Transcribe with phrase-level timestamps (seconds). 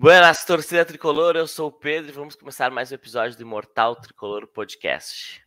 [0.00, 3.96] Buenas, torcida tricolor, eu sou o Pedro e vamos começar mais um episódio do Imortal
[3.96, 5.42] Tricolor Podcast.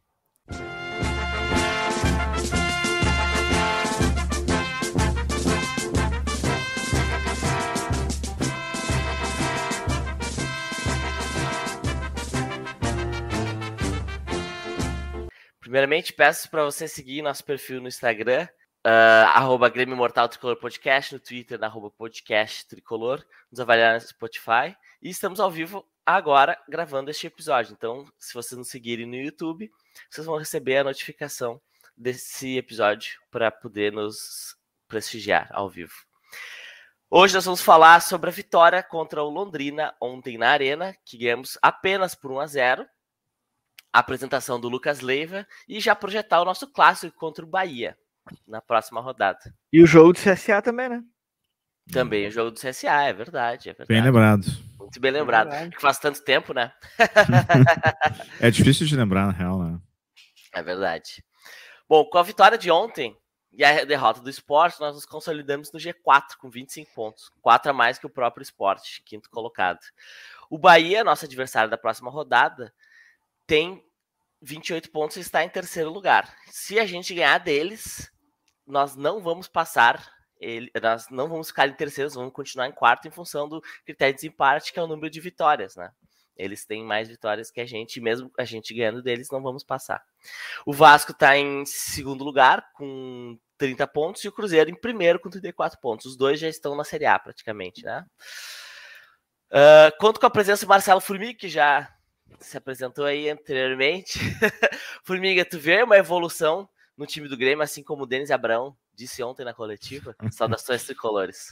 [15.61, 18.49] Primeiramente, peço para você seguir nosso perfil no Instagram,
[18.83, 24.01] Uh, arroba Grêmio Mortal Tricolor Podcast, no Twitter, na arroba podcast Tricolor, nos avaliar no
[24.01, 24.75] Spotify.
[24.99, 27.73] E estamos ao vivo agora gravando este episódio.
[27.73, 29.71] Então, se vocês nos seguirem no YouTube,
[30.09, 31.61] vocês vão receber a notificação
[31.95, 34.57] desse episódio para poder nos
[34.87, 35.93] prestigiar ao vivo.
[37.07, 41.55] Hoje nós vamos falar sobre a vitória contra o Londrina ontem na Arena, que ganhamos
[41.61, 42.87] apenas por 1 a 0.
[43.93, 47.95] A apresentação do Lucas Leiva e já projetar o nosso clássico contra o Bahia
[48.47, 49.53] na próxima rodada.
[49.71, 51.03] E o jogo do CSA também, né?
[51.91, 53.69] Também o jogo do CSA, é verdade.
[53.69, 53.87] É verdade.
[53.87, 54.45] Bem lembrado.
[54.77, 55.53] Muito bem lembrado.
[55.53, 56.73] É faz tanto tempo, né?
[58.39, 59.79] é difícil de lembrar, na real, né?
[60.53, 61.23] É verdade.
[61.87, 63.17] Bom, com a vitória de ontem
[63.53, 67.31] e a derrota do esporte, nós nos consolidamos no G4 com 25 pontos.
[67.41, 69.79] 4 a mais que o próprio esporte, quinto colocado.
[70.49, 72.73] O Bahia, nosso adversário da próxima rodada,
[73.47, 73.83] tem
[74.41, 76.35] 28 pontos e está em terceiro lugar.
[76.47, 78.10] Se a gente ganhar deles,
[78.71, 80.03] nós não vamos passar,
[80.39, 84.15] ele, nós não vamos ficar em terceiro, vamos continuar em quarto em função do critério
[84.15, 85.91] de desempate, que é o número de vitórias, né?
[86.35, 90.01] Eles têm mais vitórias que a gente, mesmo a gente ganhando deles, não vamos passar.
[90.65, 95.29] O Vasco está em segundo lugar, com 30 pontos, e o Cruzeiro em primeiro, com
[95.29, 96.07] 34 pontos.
[96.07, 98.05] Os dois já estão na Série A, praticamente, né?
[99.51, 101.93] Uh, conto com a presença do Marcelo Formiga, que já
[102.39, 104.17] se apresentou aí anteriormente.
[105.03, 106.67] Formiga, tu vê uma evolução
[107.01, 110.15] no time do Grêmio, assim como o Denis Abrão disse ontem na coletiva?
[110.31, 111.47] Saudações tricolores.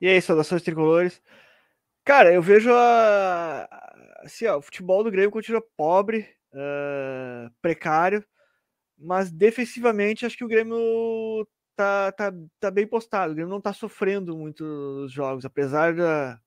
[0.00, 1.20] E aí, saudações tricolores.
[2.04, 3.68] Cara, eu vejo a.
[4.22, 8.24] Assim, ó, o futebol do Grêmio continua pobre, uh, precário,
[8.96, 13.32] mas defensivamente acho que o Grêmio tá, tá, tá bem postado.
[13.32, 16.40] O Grêmio não tá sofrendo muito nos jogos, apesar da,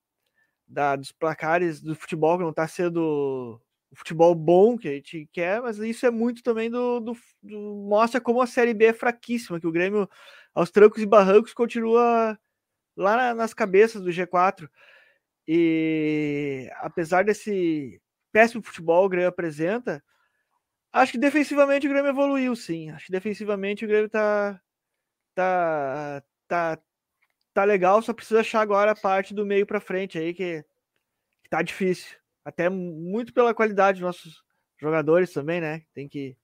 [0.66, 3.62] da, dos placares do futebol que não tá sendo
[3.92, 7.60] o futebol bom que a gente quer, mas isso é muito também do, do, do,
[7.88, 10.10] mostra como a Série B é fraquíssima, que o Grêmio,
[10.54, 12.38] aos trancos e barrancos, continua
[12.96, 14.70] lá na, nas cabeças do G4.
[15.48, 20.04] E apesar desse péssimo futebol o Grêmio apresenta,
[20.92, 22.90] acho que defensivamente o Grêmio evoluiu, sim.
[22.92, 24.62] Acho que defensivamente o Grêmio tá,
[25.36, 26.80] tá, tá,
[27.54, 30.64] tá legal, só precisa achar agora a parte do meio para frente aí, que,
[31.44, 34.42] que tá difícil até muito pela qualidade dos nossos
[34.80, 35.84] jogadores também, né?
[35.94, 36.38] Tem que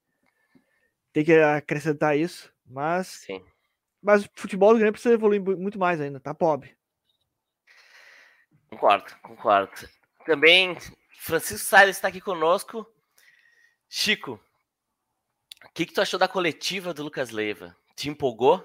[1.14, 3.42] tem que acrescentar isso, mas Sim.
[4.02, 6.76] mas o futebol do Grêmio precisa evoluir muito mais ainda, tá pobre.
[8.68, 9.72] Concordo, concordo.
[10.26, 10.76] Também
[11.20, 12.86] Francisco Salles está aqui conosco.
[13.88, 14.38] Chico,
[15.64, 17.74] o que, que tu achou da coletiva do Lucas Leiva?
[17.96, 18.62] Te empolgou?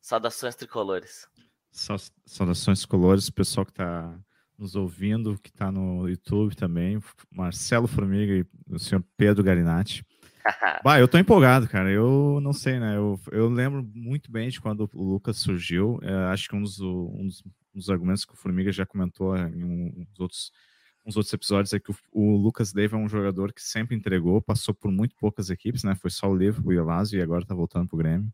[0.00, 1.26] Saudações tricolores.
[1.72, 4.16] Saudações tricolores, pessoal que está
[4.58, 7.00] nos ouvindo, que está no YouTube também,
[7.30, 10.04] Marcelo Formiga e o senhor Pedro Garinatti.
[10.84, 11.90] bah, eu tô empolgado, cara.
[11.90, 12.96] Eu não sei, né?
[12.96, 15.98] Eu, eu lembro muito bem de quando o Lucas surgiu.
[16.02, 17.42] É, acho que um dos, um, dos,
[17.74, 20.52] um dos, argumentos que o Formiga já comentou em um, uns, outros,
[21.04, 24.40] uns outros episódios é que o, o Lucas Leiva é um jogador que sempre entregou,
[24.40, 25.94] passou por muito poucas equipes, né?
[25.94, 28.32] Foi só o Leiva, o Iolásio e agora tá voltando pro Grêmio.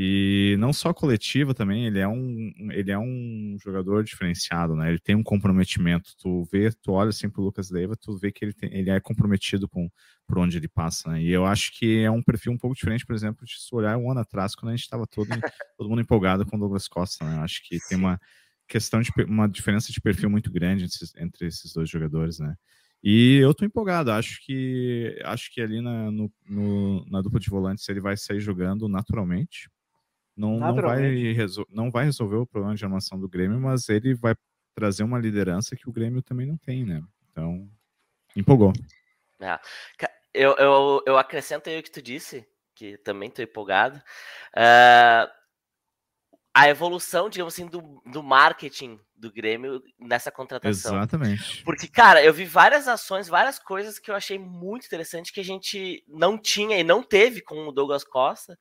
[0.00, 4.90] E não só coletiva também, ele é um, ele é um jogador diferenciado, né?
[4.90, 6.14] Ele tem um comprometimento.
[6.16, 9.00] Tu vê, tu olha assim pro Lucas Leiva, tu vê que ele, tem, ele é
[9.00, 9.90] comprometido com
[10.24, 11.20] por onde ele passa, né?
[11.20, 13.98] E eu acho que é um perfil um pouco diferente, por exemplo, de se olhar
[13.98, 15.26] um ano atrás, quando a gente estava todo,
[15.76, 17.36] todo mundo empolgado com o Douglas Costa, né?
[17.36, 18.20] Eu acho que tem uma
[18.68, 20.86] questão de uma diferença de perfil muito grande
[21.16, 22.54] entre, esses dois jogadores, né?
[23.02, 27.50] E eu tô empolgado, acho que acho que ali na, no, no, na dupla de
[27.50, 29.68] volantes ele vai sair jogando naturalmente,
[30.38, 31.36] não, não, vai
[31.68, 34.36] não vai resolver o problema de armação do Grêmio, mas ele vai
[34.72, 37.02] trazer uma liderança que o Grêmio também não tem, né?
[37.30, 37.68] Então,
[38.36, 38.72] empolgou.
[39.40, 39.58] É.
[40.32, 44.00] Eu, eu, eu acrescento aí o que tu disse, que também estou empolgado.
[44.56, 45.37] Uh,
[46.58, 50.96] a evolução, digamos assim, do, do marketing do Grêmio nessa contratação.
[50.96, 51.62] Exatamente.
[51.62, 55.44] Porque, cara, eu vi várias ações, várias coisas que eu achei muito interessante que a
[55.44, 58.54] gente não tinha e não teve com o Douglas Costa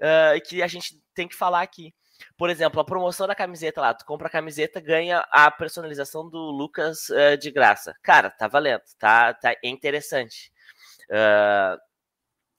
[0.00, 1.92] uh, e que a gente tem que falar aqui.
[2.36, 6.52] Por exemplo, a promoção da camiseta lá, tu compra a camiseta, ganha a personalização do
[6.52, 7.96] Lucas uh, de graça.
[8.00, 10.52] Cara, tá valendo, tá, tá é interessante.
[11.10, 11.76] Uh,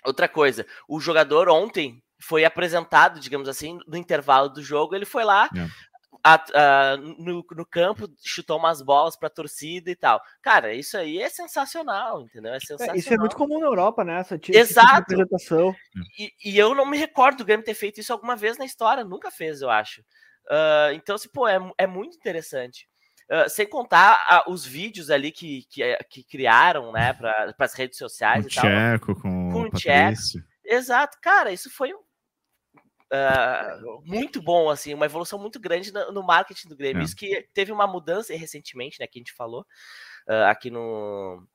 [0.06, 5.24] outra coisa, o jogador ontem foi apresentado, digamos assim, no intervalo do jogo, ele foi
[5.24, 5.68] lá, é.
[6.24, 10.22] a, a, no, no, campo, chutou umas bolas para a torcida e tal.
[10.42, 12.54] Cara, isso aí é sensacional, entendeu?
[12.54, 12.96] É sensacional.
[12.96, 14.20] É, isso é muito comum na Europa, né?
[14.20, 15.16] Essa tipo Exato.
[15.16, 15.76] Tipo
[16.18, 19.04] e, e, eu não me recordo do Grêmio ter feito isso alguma vez na história,
[19.04, 20.02] nunca fez, eu acho.
[20.48, 22.88] Uh, então, assim, pô, é, é muito interessante.
[23.32, 27.98] Uh, sem contar uh, os vídeos ali que, que, que criaram, né, para as redes
[27.98, 29.22] sociais o e Tcheco, tal.
[29.22, 30.20] Com, com o Tcheco.
[30.66, 31.94] Exato, cara, isso foi
[33.12, 37.02] Uh, muito bom, assim, uma evolução muito grande no, marketing do Grêmio.
[37.02, 37.04] É.
[37.04, 39.66] Isso que teve uma mudança recentemente, né, que a gente falou
[40.30, 41.46] uh, aqui no,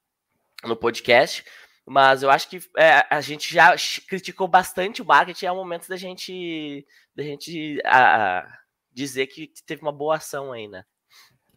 [0.65, 1.45] no podcast.
[1.89, 3.75] Mas eu acho que é, a gente já
[4.09, 8.53] criticou bastante o marketing, é o momento da gente, da gente uh,
[8.93, 10.85] dizer que teve uma boa ação aí, né?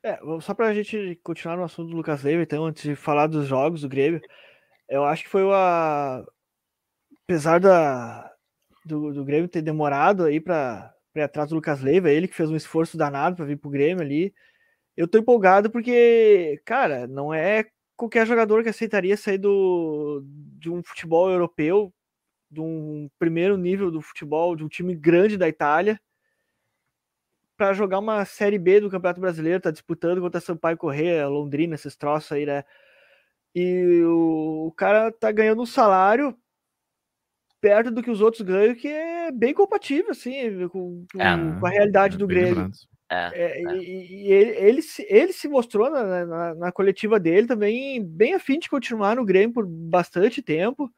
[0.04, 3.48] É, só pra gente continuar no assunto do Lucas Leiva, então, antes de falar dos
[3.48, 4.22] jogos do Grêmio,
[4.88, 6.26] eu acho que foi uma.
[7.24, 8.29] Apesar da,
[8.86, 12.50] do, do Grêmio ter demorado aí para ir atrás do Lucas Leiva, ele que fez
[12.50, 14.34] um esforço danado para vir pro Grêmio ali.
[14.96, 17.66] Eu tô empolgado porque, cara, não é
[17.96, 20.24] qualquer jogador que aceitaria sair do,
[20.58, 21.94] de um futebol europeu,
[22.50, 26.00] de um primeiro nível do futebol, de um time grande da Itália,
[27.58, 31.96] para jogar uma Série B do Campeonato Brasileiro, tá disputando contra Sampaio Correia, Londrina, esses
[31.96, 32.64] troços aí, né?
[33.54, 36.38] E o, o cara tá ganhando um salário
[37.62, 41.66] perto do que os outros ganham, que é bem compatível, assim, com, com, é, com
[41.66, 42.72] a realidade é do Grêmio.
[43.12, 47.20] É, é, é, e, e ele, ele, se, ele se mostrou na, na, na, coletiva
[47.20, 50.92] dele também bem afim de continuar no Grêmio por bastante tempo.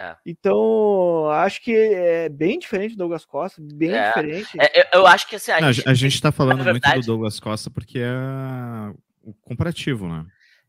[0.00, 0.16] É.
[0.24, 4.06] Então, acho que é bem diferente do Douglas Costa, bem é.
[4.06, 4.56] diferente.
[4.94, 6.94] eu acho que assim, a, gente, a gente está falando verdade...
[6.94, 10.24] muito do Douglas Costa porque é o comparativo, né?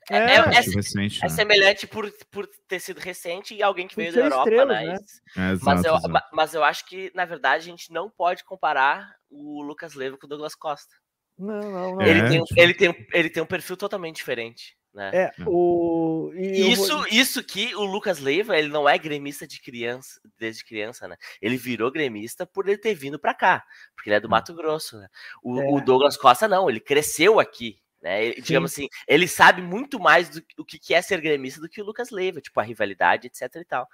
[0.09, 1.29] É, é, é, é, recente, é né?
[1.29, 4.85] semelhante por, por ter sido recente e alguém que veio da Europa, estrela, né?
[4.85, 4.97] né?
[5.37, 6.29] É, exato, mas, eu, exato.
[6.33, 10.25] mas eu acho que, na verdade, a gente não pode comparar o Lucas Leiva com
[10.25, 10.93] o Douglas Costa.
[11.37, 12.01] Não, não, não.
[12.01, 14.77] Ele, tem, ele, tem, ele tem um perfil totalmente diferente.
[14.91, 15.11] Né?
[15.13, 16.31] É, o...
[16.35, 17.07] isso, vou...
[17.11, 21.15] isso que o Lucas Leiva, ele não é gremista de criança, desde criança, né?
[21.39, 23.63] Ele virou gremista por ele ter vindo para cá,
[23.95, 24.31] porque ele é do hum.
[24.31, 25.07] Mato Grosso, né?
[25.43, 28.25] O, o Douglas Costa não, ele cresceu aqui, né?
[28.25, 31.81] Ele, digamos assim, ele sabe muito mais do, do que é ser gremista do que
[31.81, 33.87] o Lucas Leiva, tipo a rivalidade, etc e tal.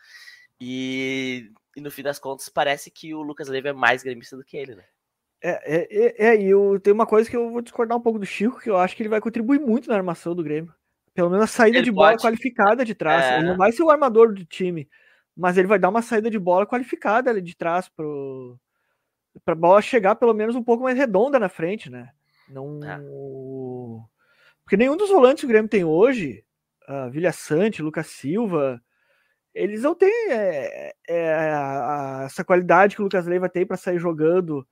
[0.59, 4.43] E, e, no fim das contas parece que o Lucas Leiva é mais gremista do
[4.43, 4.83] que ele, né?
[5.41, 8.17] É, é, é, é, e eu tenho uma coisa que eu vou discordar um pouco
[8.17, 10.73] do Chico, que eu acho que ele vai contribuir muito na armação do Grêmio.
[11.13, 13.23] Pelo menos a saída ele de bola qualificada de trás.
[13.25, 13.37] É...
[13.37, 14.89] Ele não vai ser o armador do time,
[15.35, 18.59] mas ele vai dar uma saída de bola qualificada de trás pro
[19.43, 22.09] para a bola chegar pelo menos um pouco mais redonda na frente, né?
[22.49, 22.79] Não.
[22.83, 22.97] É.
[24.63, 26.43] Porque nenhum dos volantes que o Grêmio tem hoje,
[26.89, 28.81] uh, Vilha Sante, Lucas Silva,
[29.53, 33.77] eles não têm é, é, a, a, essa qualidade que o Lucas Leiva tem para
[33.77, 34.67] sair jogando.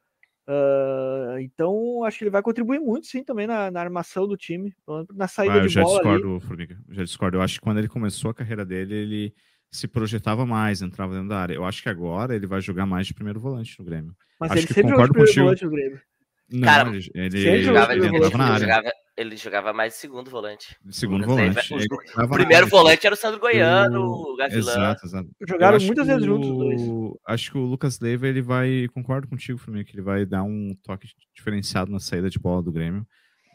[0.45, 4.75] Uh, então, acho que ele vai contribuir muito, sim, também na, na armação do time,
[5.13, 5.99] na saída ah, de já bola.
[5.99, 7.37] Discordo, Formiga, já discordo.
[7.37, 9.33] Eu acho que quando ele começou a carreira dele, ele
[9.71, 11.53] se projetava mais, entrava dentro da área.
[11.53, 14.13] Eu acho que agora ele vai jogar mais de primeiro volante no Grêmio.
[14.39, 16.01] Mas acho ele sempre jogou de primeiro contigo.
[16.49, 20.77] Não, Cara, ele, ele, ele, jogava, ele, ele, jogava, ele jogava mais de segundo volante.
[20.91, 21.73] Segundo volante.
[21.73, 24.71] o primeiro volante era o Sandro Goiano, o, o Gavilã.
[24.71, 25.29] Exato, exato.
[25.47, 26.81] Jogaram muitas vezes juntos os dois.
[27.27, 30.75] Acho que o Lucas Leiva, ele vai, concordo contigo, Flamengo, que ele vai dar um
[30.83, 33.05] toque diferenciado na saída de bola do Grêmio.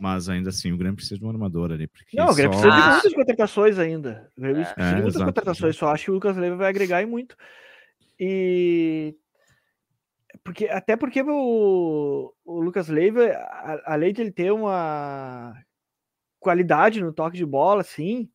[0.00, 1.88] Mas ainda assim, o Grêmio precisa de um armador ali.
[1.88, 2.62] Porque não, o Grêmio só...
[2.62, 4.30] precisa de muitas contratações ainda.
[4.36, 5.74] O Grêmio é, precisa de muitas exato, contratações.
[5.74, 5.78] Exato.
[5.78, 7.36] Só acho que o Lucas Leiva vai agregar e muito.
[8.18, 9.14] E
[10.48, 13.22] porque, até porque o, o Lucas Leiva,
[13.84, 15.54] além de ele ter uma
[16.40, 18.30] qualidade no toque de bola, assim,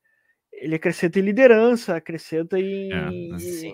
[0.52, 3.10] ele acrescenta em liderança, acrescenta em, é,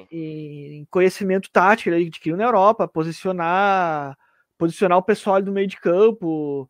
[0.10, 4.18] em, em conhecimento tático, ele adquiriu na Europa, posicionar,
[4.58, 6.70] posicionar o pessoal do meio de campo.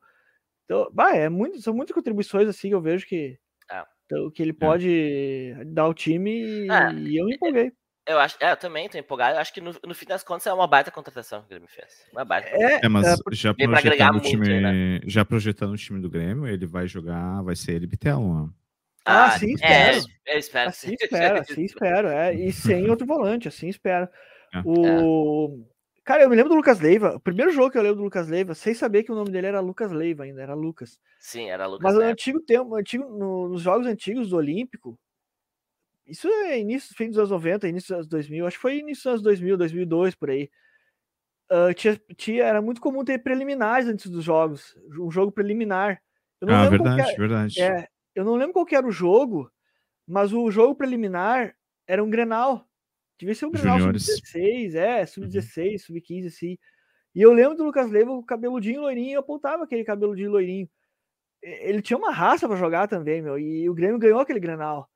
[0.65, 3.37] Então, bah, é muito, são muitas contribuições assim que eu vejo que,
[3.71, 3.83] é.
[4.05, 4.53] então, que ele é.
[4.53, 7.71] pode dar ao time é, e eu me empolguei.
[8.09, 9.35] Eu acho, é, eu também tô empolgado.
[9.35, 11.69] Eu acho que no, no fim das contas é uma baita contratação que o Grêmio
[11.69, 12.07] fez.
[12.11, 12.49] Uma baita.
[12.49, 14.99] É, é mas é, já projetando, o time, né?
[15.05, 18.51] já projetando o time do Grêmio, ele vai jogar, vai ser ele Bitel, mano.
[19.05, 20.05] Ah, ah, sim, é, espero.
[20.25, 20.69] É, eu espero.
[20.69, 22.07] Assim espero, assim espero.
[22.07, 22.33] É.
[22.33, 24.09] E sem outro volante, assim espero.
[24.55, 24.61] É.
[24.65, 25.63] O...
[26.03, 27.15] Cara, eu me lembro do Lucas Leiva.
[27.15, 29.45] O primeiro jogo que eu lembro do Lucas Leiva, sem saber que o nome dele
[29.45, 30.97] era Lucas Leiva ainda, era Lucas.
[31.19, 31.83] Sim, era Lucas.
[31.83, 34.97] Mas no antigo tempo, antigo, no, nos jogos antigos do Olímpico,
[36.09, 39.03] isso é início, fim dos anos 90, início dos anos 2000, acho que foi início
[39.03, 40.49] dos anos 2000, 2002, por aí.
[41.51, 46.01] Uh, tinha, tinha, era muito comum ter preliminares antes dos jogos, um jogo preliminar.
[46.39, 47.61] Eu não ah, verdade, era, verdade.
[47.61, 49.51] É, eu não lembro qual era o jogo,
[50.07, 51.55] mas o jogo preliminar
[51.87, 52.67] era um Grenal.
[53.17, 55.77] Devia ser um Grenal sub-16, é, sub-16, uhum.
[55.79, 56.57] sub-15, assim.
[57.15, 60.69] E eu lembro do Lucas Leiva com o cabeludinho loirinho, eu apontava aquele cabeludinho loirinho.
[61.41, 64.89] Ele tinha uma raça para jogar também, meu, e o Grêmio ganhou aquele Grenal.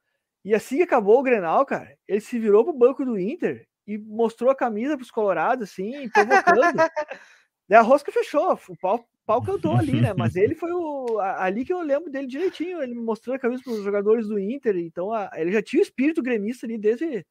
[0.44, 3.98] E assim que acabou o Grenal, cara, ele se virou pro banco do Inter e
[3.98, 6.62] mostrou a camisa pros colorados, assim, provocando.
[7.68, 10.14] Daí a rosca fechou, o pau, pau cantou ali, né?
[10.18, 11.20] Mas ele foi o.
[11.20, 15.14] Ali que eu lembro dele direitinho, ele mostrou a camisa pros jogadores do Inter, então
[15.14, 17.26] a, ele já tinha o espírito gremista ali desde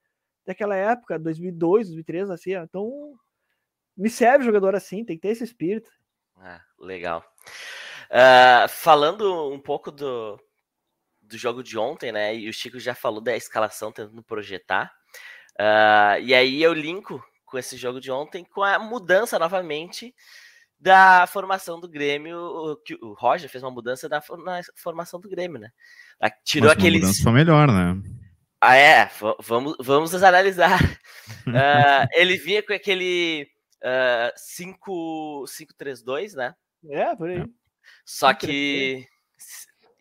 [0.45, 3.15] daquela época, 2002, 2003, assim, então
[3.97, 5.91] me serve jogador assim, tem que ter esse espírito.
[6.37, 7.25] Ah, legal.
[8.11, 10.41] Uh, falando um pouco do,
[11.33, 12.37] do jogo de ontem, né?
[12.37, 14.93] E o Chico já falou da escalação tentando projetar.
[15.59, 20.15] Uh, e aí eu linko com esse jogo de ontem com a mudança novamente
[20.79, 22.37] da formação do Grêmio.
[22.39, 25.71] O, o Roger fez uma mudança da, na formação do Grêmio, né?
[26.45, 27.01] Tirou Mas aqueles.
[27.01, 28.01] Mudança foi melhor, né?
[28.61, 29.11] Ah, é,
[29.41, 30.81] vamos, vamos analisar.
[30.83, 33.49] uh, ele vinha com aquele
[33.83, 34.33] uh,
[35.77, 36.55] 5-3-2, né?
[36.89, 37.41] É, por aí.
[37.41, 37.45] É.
[38.05, 39.07] Só que,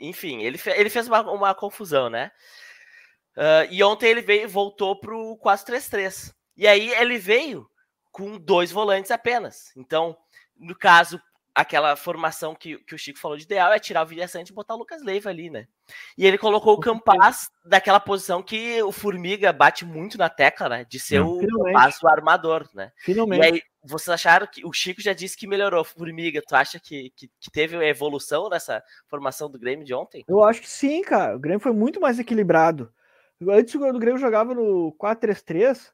[0.02, 2.32] enfim, ele, fe ele fez uma, uma confusão, né?
[3.38, 6.34] Uh, e ontem ele veio voltou pro 4-3-3.
[6.58, 7.70] E aí ele veio
[8.12, 9.72] com dois volantes apenas.
[9.78, 10.18] Então,
[10.58, 11.22] no caso,
[11.56, 14.54] aquela formação que, que o Chico falou de ideal é tirar o Vilha Sante e
[14.54, 15.68] botar o Lucas Leiva ali, né?
[16.18, 20.86] E ele colocou o Campas daquela posição que o Formiga bate muito na tecla, né?
[20.86, 22.92] De ser o Campas o armador, né?
[22.98, 23.42] Finalmente.
[23.42, 25.84] E aí, vocês acharam que o Chico já disse que melhorou.
[25.84, 30.24] Formiga, tu acha que, que, que teve evolução nessa formação do Grêmio de ontem?
[30.28, 31.36] Eu acho que sim, cara.
[31.36, 32.94] O Grêmio foi muito mais equilibrado.
[33.50, 35.92] Antes o Grêmio jogava no 4-3-3,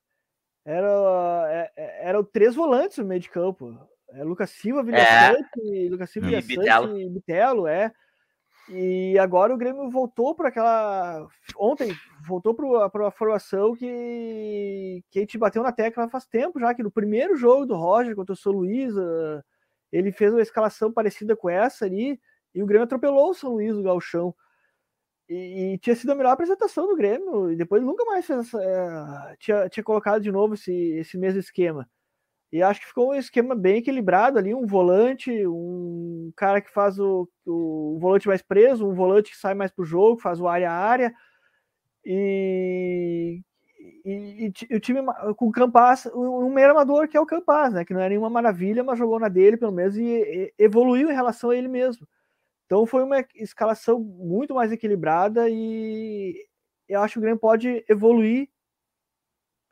[0.66, 3.74] era, é, é, era o três volantes no meio de campo.
[4.12, 5.90] É Lucas Silva, Vilhaçante, é.
[5.90, 7.00] Lucas Silva, e Bitelo.
[7.00, 7.92] e Bitelo, é.
[8.70, 11.26] E agora o Grêmio voltou para aquela.
[11.58, 11.96] Ontem,
[12.28, 16.84] voltou para a formação que, que a gente bateu na tecla faz tempo já, que
[16.84, 18.94] no primeiro jogo do Roger contra o São Luís,
[19.92, 22.20] ele fez uma escalação parecida com essa ali,
[22.54, 24.36] e o Grêmio atropelou o São Luís do Galchão.
[25.30, 29.36] E, e, tinha sido a melhor apresentação do Grêmio, e depois nunca mais fez, é,
[29.40, 31.90] tinha, tinha colocado de novo esse, esse mesmo esquema.
[32.52, 36.98] E acho que ficou um esquema bem equilibrado ali, um volante, um cara que faz
[36.98, 40.72] o, o, volante mais preso, um volante que sai mais pro jogo, faz o área
[40.72, 41.14] a área.
[42.06, 43.42] E,
[44.06, 45.02] e, e, o time
[45.36, 47.84] com o Campas, um meio armador que é o Campas, né?
[47.84, 51.16] Que não é nenhuma maravilha, mas jogou na dele pelo menos e, e evoluiu em
[51.16, 52.08] relação a ele mesmo.
[52.66, 56.34] Então foi uma escalação muito mais equilibrada e
[56.88, 58.50] eu acho que o Grêmio pode evoluir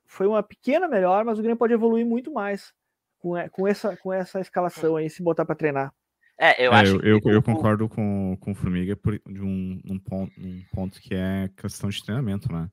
[0.05, 2.73] foi uma pequena melhor, mas o Grêmio pode evoluir muito mais
[3.19, 5.93] com, com, essa, com essa escalação aí, se botar para treinar.
[6.37, 6.95] É, eu é, acho.
[6.97, 11.01] Eu, eu, eu, concordo com, com o Formiga por, de um, um, ponto, um ponto
[11.01, 12.67] que é questão de treinamento, né?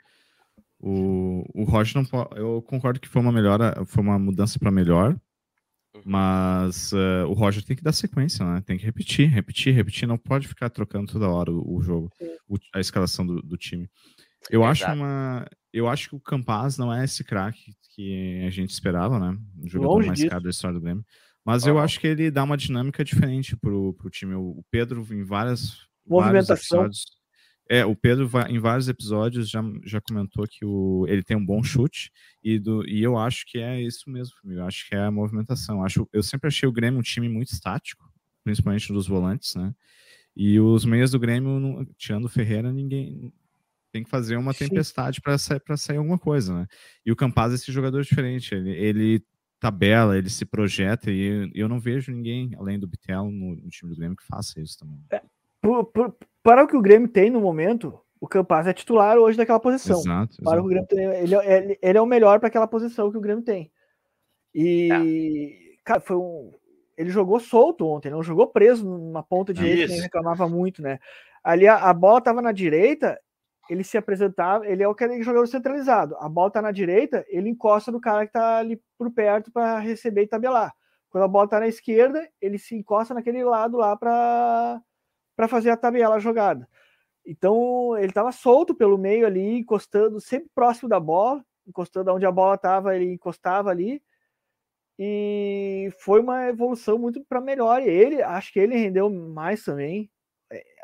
[0.80, 2.38] O, o Roger não pode.
[2.38, 5.16] Eu concordo que foi uma melhora, foi uma mudança para melhor,
[5.94, 6.02] uhum.
[6.04, 8.60] mas uh, o Roger tem que dar sequência, né?
[8.66, 10.08] Tem que repetir, repetir, repetir.
[10.08, 12.10] Não pode ficar trocando toda hora o, o jogo,
[12.48, 13.88] o, a escalação do, do time.
[14.50, 15.46] Eu acho uma.
[15.72, 19.38] Eu acho que o Campaz não é esse craque que a gente esperava, né?
[19.62, 20.30] O jogador Longe mais disso.
[20.30, 21.04] caro da história do Grêmio.
[21.44, 24.34] Mas eu acho que ele dá uma dinâmica diferente pro, pro time.
[24.34, 25.76] O Pedro, em várias.
[26.06, 26.88] Movimentação.
[27.68, 31.62] é, o Pedro, em vários episódios, já, já comentou que o, ele tem um bom
[31.62, 32.10] chute.
[32.42, 35.78] E, do, e eu acho que é isso mesmo, Eu acho que é a movimentação.
[35.78, 38.04] Eu, acho, eu sempre achei o Grêmio um time muito estático,
[38.44, 39.74] principalmente dos volantes, né?
[40.34, 43.32] E os meias do Grêmio, tirando o Ferreira, ninguém
[43.92, 46.66] tem que fazer uma tempestade para sair, sair alguma coisa, né?
[47.04, 49.24] E o Campaz é esse jogador diferente, ele, ele
[49.60, 53.92] tabela, ele se projeta, e eu não vejo ninguém, além do Bitelo, no, no time
[53.92, 54.98] do Grêmio, que faça isso também.
[55.10, 55.22] É,
[55.60, 59.36] por, por, para o que o Grêmio tem no momento, o Campaz é titular hoje
[59.36, 60.00] daquela posição.
[60.00, 60.42] Exato, exato.
[60.42, 63.18] Para o Grêmio tem, ele, é, ele, ele, é o melhor para aquela posição que
[63.18, 63.70] o Grêmio tem.
[64.54, 65.76] E, é.
[65.84, 66.50] cara, foi um.
[66.96, 70.98] Ele jogou solto ontem, não jogou preso numa ponta direita, que reclamava muito, né?
[71.42, 73.18] Ali a, a bola estava na direita
[73.72, 76.14] ele se apresentava, ele é o que jogador centralizado.
[76.18, 79.78] A bola tá na direita, ele encosta no cara que tá ali por perto para
[79.78, 80.74] receber e tabelar.
[81.08, 84.80] Quando a bola tá na esquerda, ele se encosta naquele lado lá para
[85.34, 86.68] para fazer a tabela jogada.
[87.24, 92.30] Então, ele estava solto pelo meio ali, encostando sempre próximo da bola, encostando onde a
[92.30, 94.02] bola estava, ele encostava ali.
[94.98, 97.82] E foi uma evolução muito para melhor.
[97.82, 100.11] E ele, acho que ele rendeu mais também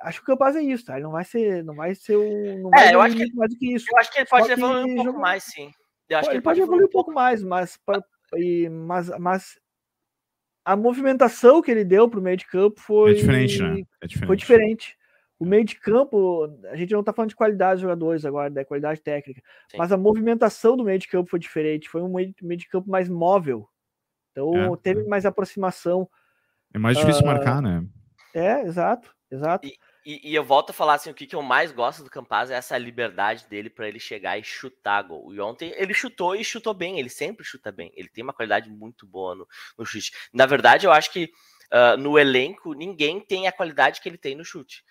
[0.02, 0.94] acho que o Campaz é isso, tá?
[0.94, 3.58] Ele não vai ser, não vai ser um, não é, eu acho que, mais do
[3.58, 3.86] que isso.
[3.90, 5.70] Eu acho que ele pode evoluir um pouco mais, sim.
[6.08, 7.78] Eu acho ele, que ele pode evoluir um pouco mais, mas,
[8.36, 9.58] e, mas, mas
[10.64, 13.82] a movimentação que ele deu para o meio de campo foi é diferente, né?
[14.00, 14.26] É diferente.
[14.26, 14.98] Foi diferente.
[15.38, 18.64] O meio de campo, a gente não está falando de qualidade dos jogadores agora, da
[18.64, 19.78] qualidade técnica, Sim.
[19.78, 21.88] mas a movimentação do meio de campo foi diferente.
[21.88, 23.68] Foi um meio, meio de campo mais móvel.
[24.32, 24.76] Então é.
[24.76, 26.08] teve mais aproximação.
[26.74, 27.84] É mais difícil uh, marcar, né?
[28.34, 29.66] É, exato, exato.
[29.66, 32.10] E, e, e, eu volto a falar assim, o que, que eu mais gosto do
[32.10, 35.34] Campaz é essa liberdade dele para ele chegar e chutar gol.
[35.34, 37.92] E ontem ele chutou e chutou bem, ele sempre chuta bem.
[37.94, 40.12] Ele tem uma qualidade muito boa no, no chute.
[40.32, 41.30] Na verdade, eu acho que
[41.72, 44.82] uh, no elenco ninguém tem a qualidade que ele tem no chute.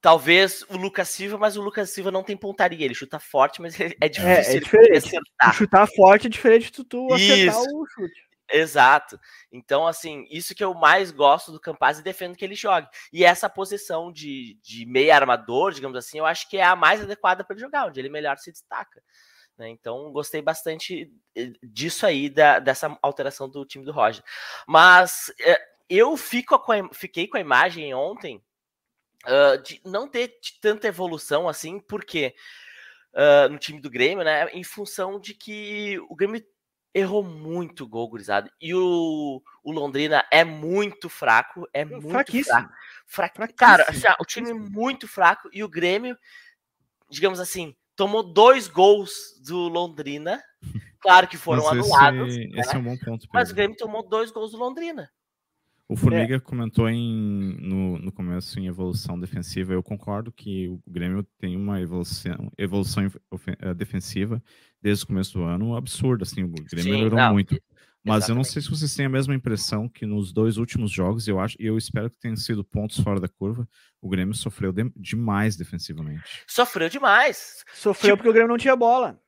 [0.00, 2.84] Talvez o Lucas Silva, mas o Lucas Silva não tem pontaria.
[2.84, 4.96] Ele chuta forte, mas é difícil é, é diferente.
[4.96, 5.54] acertar.
[5.54, 8.29] Chutar forte é diferente de tu acertar o chute.
[8.52, 9.18] Exato.
[9.52, 12.88] Então, assim, isso que eu mais gosto do Campaz e defendo que ele jogue.
[13.12, 17.00] E essa posição de, de meio armador, digamos assim, eu acho que é a mais
[17.00, 19.02] adequada para ele jogar, onde ele melhor se destaca.
[19.56, 19.68] Né?
[19.68, 24.24] Então, gostei bastante eh, disso aí, da, dessa alteração do time do Roger.
[24.66, 28.42] Mas é, eu fico com a, fiquei com a imagem ontem
[29.26, 32.34] uh, de não ter tanta evolução assim, porque
[33.12, 34.48] uh, no time do Grêmio, né?
[34.50, 36.42] Em função de que o Grêmio
[36.94, 38.50] errou muito gol, gurizado.
[38.60, 42.68] E o, o Londrina é muito fraco, é muito Fraquíssimo.
[43.06, 43.36] fraco.
[43.36, 43.48] Fra...
[43.48, 46.16] Cara, assim, o time é muito fraco e o Grêmio,
[47.08, 50.42] digamos assim, tomou dois gols do Londrina.
[51.00, 52.36] Claro que foram mas anulados.
[52.36, 52.60] Esse, né?
[52.60, 53.26] esse, é um bom ponto.
[53.32, 55.10] Mas o Grêmio tomou dois gols do Londrina.
[55.90, 56.38] O Formiga é.
[56.38, 59.72] comentou em, no, no começo em evolução defensiva.
[59.72, 63.10] Eu concordo que o Grêmio tem uma evolução, evolução
[63.58, 64.40] eh, defensiva
[64.80, 66.22] desde o começo do ano absurda.
[66.22, 67.60] Assim, o Grêmio Sim, melhorou não, muito.
[68.04, 68.30] Mas exatamente.
[68.30, 71.40] eu não sei se vocês têm a mesma impressão que nos dois últimos jogos, eu
[71.40, 73.68] acho, e eu espero que tenham sido pontos fora da curva.
[74.00, 76.44] O Grêmio sofreu de, demais defensivamente.
[76.46, 77.64] Sofreu demais.
[77.74, 79.20] Sofreu tipo, porque o Grêmio não tinha bola.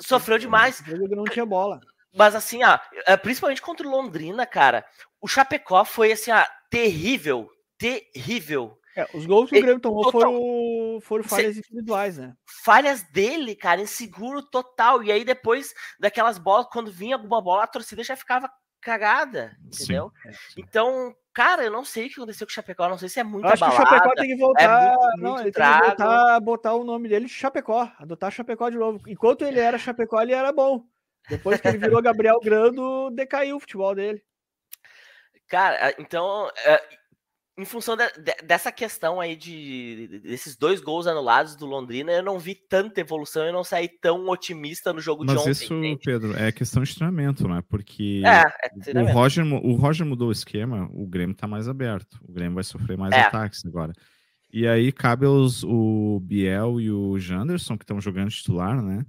[0.00, 0.78] Sofreu demais.
[0.78, 1.78] Porque o Grêmio não tinha bola.
[2.16, 4.82] Mas assim, ó, é, principalmente contra o Londrina, cara,
[5.26, 6.40] o Chapecó foi assim, ó,
[6.70, 8.78] terrível, terrível.
[8.96, 10.20] É, os gols que o Grêmio tomou total...
[10.20, 11.58] foram, foram falhas Cê...
[11.58, 12.32] individuais, né?
[12.64, 15.02] Falhas dele, cara, inseguro total.
[15.02, 18.48] E aí depois daquelas bolas, quando vinha alguma bola, a torcida já ficava
[18.80, 20.12] cagada, entendeu?
[20.22, 20.38] Sim, é, sim.
[20.58, 23.24] Então, cara, eu não sei o que aconteceu com o Chapecó, não sei se é
[23.24, 25.86] muito Acho que o Chapecó tem que é voltar, é muito, não, ele trago.
[25.86, 29.02] tem que voltar, botar o nome dele de Chapecó, adotar Chapecó de novo.
[29.08, 30.84] Enquanto ele era Chapecó, ele era bom.
[31.28, 34.22] Depois que ele virou Gabriel Grando, decaiu o futebol dele.
[35.48, 36.82] Cara, então, é,
[37.58, 42.22] em função de, de, dessa questão aí de desses dois gols anulados do Londrina, eu
[42.22, 45.48] não vi tanta evolução, eu não saí tão otimista no jogo Mas de ontem.
[45.48, 46.00] Mas isso, entende?
[46.04, 47.62] Pedro, é questão de treinamento, né?
[47.68, 48.42] Porque é,
[48.92, 52.20] é o, Roger, o Roger mudou o esquema, o Grêmio tá mais aberto.
[52.28, 53.22] O Grêmio vai sofrer mais é.
[53.22, 53.92] ataques agora.
[54.52, 59.04] E aí cabe aos, o Biel e o Janderson, que estão jogando titular, né?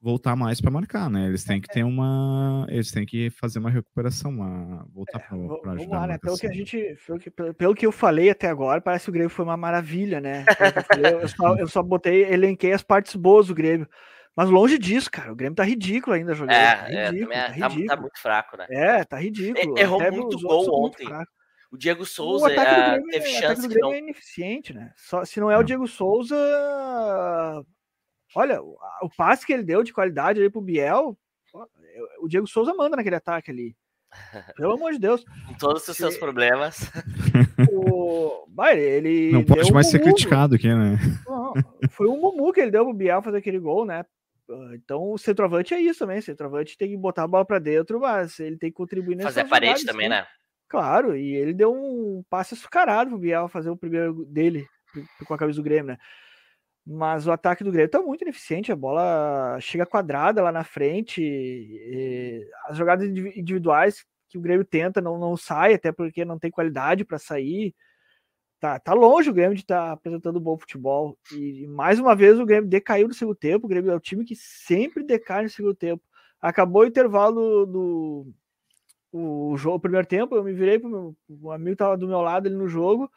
[0.00, 1.26] Voltar mais para marcar, né?
[1.26, 5.72] Eles têm que ter uma, eles têm que fazer uma recuperação, uma voltar é, para
[5.72, 5.98] ajudar.
[6.00, 6.18] Lá, né?
[6.18, 9.12] Pelo que a gente, pelo que, pelo que eu falei até agora, parece que o
[9.12, 10.44] Grêmio foi uma maravilha, né?
[10.48, 13.88] Eu, falei, eu, só, eu, só, botei, elenquei as partes boas do Grêmio.
[14.34, 16.56] Mas longe disso, cara, o Grêmio tá ridículo ainda jogando.
[16.56, 17.86] É, tá é, ridículo, é, tá, ridículo.
[17.86, 18.66] Tá, tá, muito fraco, né?
[18.70, 19.78] É, tá ridículo.
[19.78, 21.06] Errou Até muito gol ontem.
[21.72, 23.64] O Diego Souza o é, Grêmio, teve chance.
[23.64, 23.92] O Grêmio não...
[23.92, 24.92] é ineficiente, né?
[24.96, 26.36] Só, se não é o Diego Souza,
[28.34, 31.18] Olha, o passe que ele deu de qualidade ali pro Biel,
[32.20, 33.76] o Diego Souza manda naquele ataque ali.
[34.56, 35.24] Pelo amor de Deus.
[35.46, 36.90] Com todos os seus problemas.
[37.72, 38.46] O...
[38.54, 40.98] Vai, ele não pode mais um ser criticado aqui, né?
[41.26, 41.52] Não,
[41.90, 44.02] foi um Mumu que ele deu pro Biel fazer aquele gol, né?
[44.72, 46.18] Então o centroavante é isso também.
[46.18, 49.28] O centroavante tem que botar a bola para dentro, mas ele tem que contribuir nessa
[49.28, 50.26] Fazer a parede também, né?
[50.68, 54.66] Claro, e ele deu um passe açucarado pro Biel fazer o primeiro dele
[55.26, 55.98] com a camisa do Grêmio, né?
[56.92, 62.44] Mas o ataque do Grêmio está muito ineficiente, a bola chega quadrada lá na frente,
[62.66, 67.04] as jogadas individuais que o Grêmio tenta não, não sai, até porque não tem qualidade
[67.04, 67.76] para sair.
[68.58, 71.16] Tá, tá longe o Grêmio de estar tá apresentando bom futebol.
[71.32, 73.66] E mais uma vez o Grêmio decaiu no segundo tempo.
[73.66, 76.02] O Grêmio é o time que sempre decai no segundo tempo.
[76.40, 78.34] Acabou o intervalo do, do
[79.12, 80.34] o, jogo, o primeiro tempo.
[80.34, 83.08] Eu me virei para o meu amigo estava do meu lado ali no jogo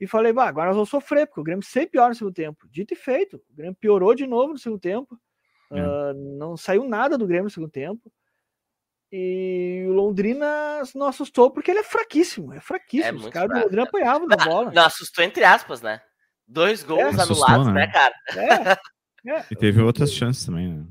[0.00, 2.68] e falei, bah, agora nós vamos sofrer, porque o Grêmio sempre piora no segundo tempo.
[2.68, 5.18] Dito e feito, o Grêmio piorou de novo no segundo tempo.
[5.72, 5.82] É.
[5.82, 8.12] Uh, não saiu nada do Grêmio no segundo tempo.
[9.10, 13.22] E o Londrina não assustou porque ele é fraquíssimo, é fraquíssimo.
[13.22, 14.70] É Os caras do Londrina apanhavam da bola.
[14.70, 16.00] Não, assustou entre aspas, né?
[16.46, 17.86] Dois gols é, anulados, assustou, né?
[17.86, 18.14] né, cara?
[18.36, 19.46] É, é.
[19.50, 20.86] E teve outras chances também, né?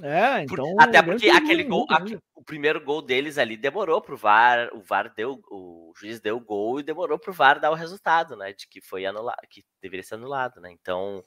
[0.00, 0.74] É, então.
[0.78, 1.86] Até porque aquele gol,
[2.34, 6.40] o primeiro gol deles ali demorou pro VAR, o VAR deu, o juiz deu o
[6.40, 8.54] gol e demorou pro VAR dar o resultado, né?
[8.54, 10.70] De que foi anulado, que deveria ser anulado, né?
[10.72, 11.18] Então,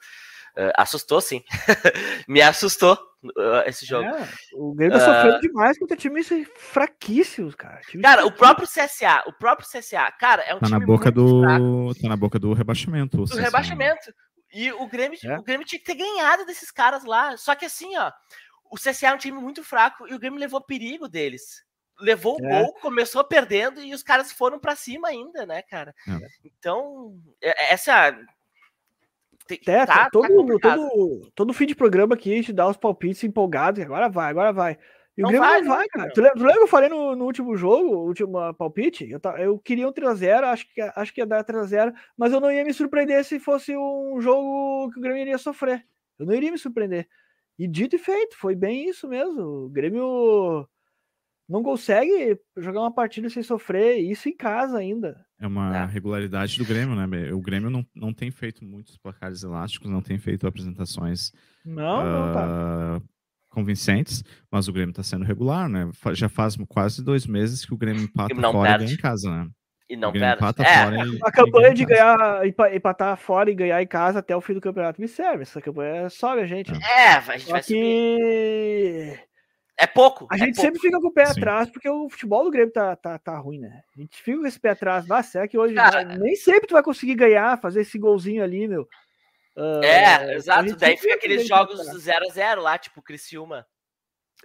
[0.57, 1.43] uh, assustou sim.
[2.27, 4.09] Me assustou uh, esse jogo.
[4.09, 7.81] É, o Grêmio tá uh, sofrendo demais contra times fraquíssimos, cara.
[7.81, 11.11] Time cara, o próprio CSA, o próprio CSA, cara, é um tá time na boca
[11.11, 11.95] do fraco.
[12.01, 13.25] Tá na boca do rebaixamento.
[13.25, 14.11] Do rebaixamento.
[14.51, 15.37] E o Grêmio, é.
[15.37, 17.35] o Grêmio tinha que ter ganhado desses caras lá.
[17.35, 18.09] Só que assim, ó,
[18.69, 21.63] o CSA é um time muito fraco e o Grêmio levou perigo deles.
[21.99, 22.61] levou o é.
[22.61, 25.95] gol, começou perdendo e os caras foram para cima ainda, né, cara?
[26.07, 26.27] É.
[26.43, 28.17] Então, é, essa
[29.67, 33.23] é, tá, todo, tá todo, todo fim de programa aqui a gente dá os palpites
[33.23, 34.77] empolgados, agora vai, agora vai.
[35.17, 36.11] E não o Grêmio vai, não vai, cara.
[36.11, 39.09] Tu lembra, tu lembra que eu falei no, no último jogo, o último palpite?
[39.09, 42.51] Eu, eu queria um 3x0, acho que, acho que ia dar 3x0, mas eu não
[42.51, 45.85] ia me surpreender se fosse um jogo que o Grêmio iria sofrer.
[46.19, 47.07] Eu não iria me surpreender.
[47.57, 49.41] E dito e feito, foi bem isso mesmo.
[49.41, 50.67] O Grêmio
[51.47, 55.25] não consegue jogar uma partida sem sofrer, isso em casa ainda.
[55.39, 55.85] É uma é.
[55.85, 57.31] regularidade do Grêmio, né?
[57.31, 61.31] O Grêmio não, não tem feito muitos placares elásticos, não tem feito apresentações
[61.63, 62.45] não, uh, não tá.
[62.47, 63.01] Ah,
[63.51, 65.89] convincentes, mas o Grêmio está sendo regular, né?
[66.13, 68.83] Já faz quase dois meses que o Grêmio empata fora perde.
[68.83, 69.49] e ganha em casa, né?
[69.87, 70.43] E não perde.
[70.63, 71.27] É.
[71.27, 72.41] A campanha de ganhar,
[72.73, 75.43] empatar fora e ganhar em casa até o fim do campeonato me serve.
[75.43, 76.71] Essa campanha sobe a gente.
[76.71, 77.65] É, a gente Só vai que...
[77.67, 79.25] subir.
[79.77, 80.27] É pouco.
[80.31, 80.61] A é gente pouco.
[80.61, 81.31] sempre fica com o pé Sim.
[81.33, 83.81] atrás, porque o futebol do Grêmio tá, tá, tá ruim, né?
[83.95, 85.05] A gente fica com esse pé atrás.
[85.05, 88.67] Dá certo que hoje Cara, nem sempre tu vai conseguir ganhar, fazer esse golzinho ali,
[88.67, 88.87] meu.
[89.55, 90.75] Uh, é, exato.
[90.77, 93.67] Daí fica aqueles jogos 0x0 lá, tipo Criciúma.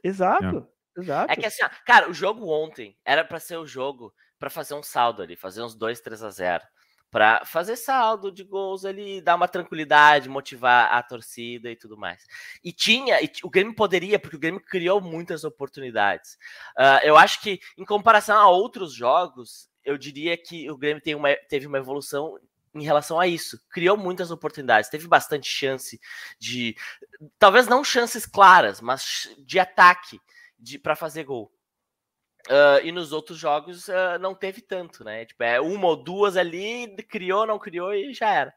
[0.05, 1.01] Exato, é.
[1.01, 1.33] exato.
[1.33, 4.75] É que assim, ó, cara, o jogo ontem era para ser o jogo para fazer
[4.75, 6.65] um saldo ali, fazer uns 2, 3 a 0
[7.11, 12.25] para fazer saldo de gols ali, dar uma tranquilidade, motivar a torcida e tudo mais.
[12.63, 16.39] E tinha, e o Grêmio poderia, porque o Grêmio criou muitas oportunidades.
[16.79, 21.35] Uh, eu acho que, em comparação a outros jogos, eu diria que o Grêmio uma,
[21.49, 22.39] teve uma evolução
[22.73, 23.61] em relação a isso.
[23.71, 26.01] Criou muitas oportunidades, teve bastante chance
[26.39, 26.77] de.
[27.41, 30.21] Talvez não chances claras, mas de ataque
[30.81, 31.53] para fazer gol.
[32.49, 35.25] Uh, e nos outros jogos uh, não teve tanto, né?
[35.25, 38.55] Tipo, é uma ou duas ali, criou, não criou e já era.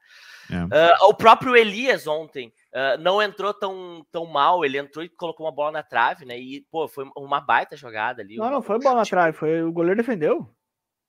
[0.49, 0.55] É.
[0.55, 2.53] Uh, o próprio Elias ontem
[2.99, 6.39] não entrou tão, tão mal, ele entrou e colocou uma bola na trave, né?
[6.39, 8.35] E, pô, foi uma baita jogada ali.
[8.35, 10.49] Não, não foi bola na trave, foi o goleiro defendeu.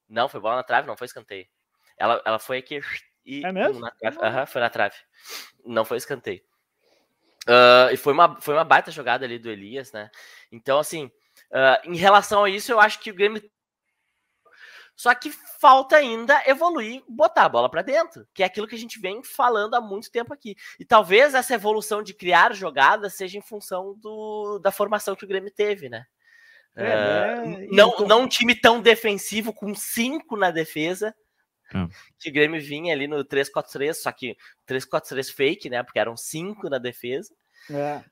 [0.07, 1.47] Não, foi bola na trave, não foi escanteio.
[1.97, 2.81] Ela, ela foi aqui
[3.25, 3.45] e.
[3.47, 3.81] É mesmo?
[3.81, 4.19] Na trave.
[4.19, 4.97] Uhum, foi na trave.
[5.65, 6.43] Não foi escanteio.
[7.91, 10.11] e foi uma, foi uma baita jogada ali do Elias, né?
[10.53, 11.11] Então, assim.
[11.51, 13.43] Uh, em relação a isso, eu acho que o Grêmio.
[14.97, 15.31] Só que
[15.61, 19.25] falta ainda evoluir, botar a bola para dentro, que é aquilo que a gente vem
[19.25, 20.55] falando há muito tempo aqui.
[20.79, 25.29] E talvez essa evolução de criar jogadas seja em função do, da formação que o
[25.29, 26.05] Grêmio teve, né?
[26.77, 28.07] É, uh, não, tô...
[28.07, 31.15] não um time tão defensivo, com cinco na defesa,
[31.73, 31.89] é.
[32.19, 34.37] que o Grêmio vinha ali no 3-4-3, só que
[34.69, 35.83] 3-4-3 fake, né?
[35.83, 37.35] Porque eram cinco na defesa.
[37.71, 38.03] É.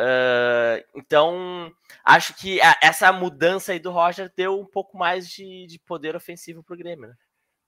[0.00, 1.70] Uh, então,
[2.02, 6.16] acho que a, essa mudança aí do Roger deu um pouco mais de, de poder
[6.16, 7.14] ofensivo pro Grêmio, né?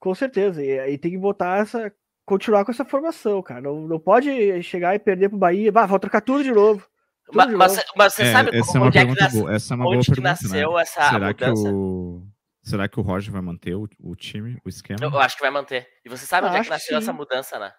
[0.01, 1.93] Com certeza, e aí tem que botar essa.
[2.25, 3.61] continuar com essa formação, cara.
[3.61, 5.71] Não, não pode chegar e perder pro Bahia.
[5.71, 6.89] Bah, vou trocar tudo de novo.
[7.27, 7.87] Tudo mas, de mas, novo.
[7.97, 10.73] mas, você é, sabe essa onde, é, é que nasceu, essa é uma pergunta, nasceu
[10.73, 10.83] né?
[10.83, 11.63] essa Será mudança?
[11.63, 12.27] Que o...
[12.63, 14.99] Será que o Roger vai manter o, o time, o esquema?
[15.03, 15.87] Eu acho que vai manter.
[16.05, 17.73] E você sabe onde é que nasceu essa mudança, né?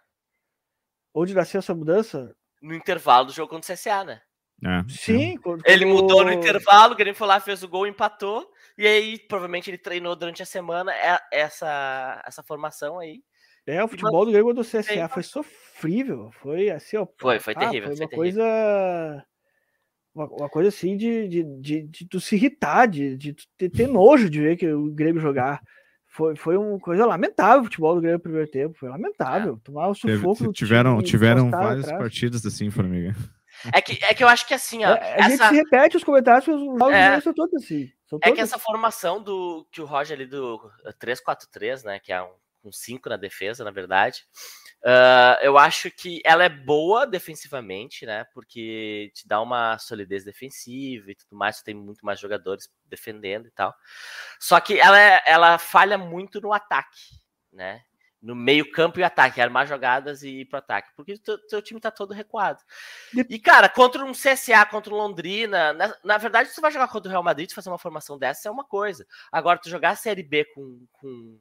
[1.13, 2.36] Onde nasceu essa mudança?
[2.62, 4.22] No intervalo do jogo contra o CSA, né?
[4.65, 5.38] É, Sim.
[5.38, 5.62] Quando...
[5.65, 8.49] Ele mudou no intervalo, o Grêmio foi lá, fez o gol, empatou.
[8.78, 13.21] E aí, provavelmente, ele treinou durante a semana é, essa, essa formação aí.
[13.65, 16.32] É, o futebol do Grêmio do CSA foi sofrível.
[16.41, 17.08] Foi assim, ó.
[17.17, 17.95] Foi, foi ah, terrível.
[17.95, 19.26] Foi uma coisa.
[20.13, 23.88] Uma, uma, coisa assim de, de, de, de, tu se irritar, de, de ter, ter
[23.88, 25.62] nojo de ver que o Grêmio jogar.
[26.08, 28.78] Foi, foi uma coisa lamentável o futebol do Grêmio no primeiro tempo.
[28.78, 29.56] Foi lamentável.
[29.56, 29.65] É.
[29.65, 30.39] Tomar o sufoco.
[30.39, 33.15] Teve, tiveram tiveram várias partidas assim, Formiga.
[33.71, 34.89] É que, é que eu acho que assim, ó.
[34.89, 35.30] É, a essa...
[35.30, 37.91] gente se repete os comentários, os jogos é, são todos assim.
[38.06, 38.65] São todos é que essa assim.
[38.65, 40.60] formação do que o Roger ali do
[40.99, 41.99] 3-4-3, né?
[41.99, 42.21] Que é
[42.63, 44.26] um 5 na defesa, na verdade.
[44.84, 48.26] Uh, eu acho que ela é boa defensivamente, né?
[48.34, 53.52] Porque te dá uma solidez defensiva e tudo mais, tem muito mais jogadores defendendo e
[53.52, 53.73] tal.
[54.39, 57.15] Só que ela, é, ela falha muito no ataque,
[57.52, 57.82] né?
[58.24, 61.62] No meio campo e ataque, armar jogadas e ir pro ataque, porque o teu, teu,
[61.62, 62.60] time tá todo recuado.
[63.30, 66.88] E, cara, contra um CSA, contra o Londrina, na, na, verdade, se tu vai jogar
[66.88, 69.06] contra o Real Madrid, fazer uma formação dessa é uma coisa.
[69.30, 71.38] Agora, tu jogar a Série B com, com,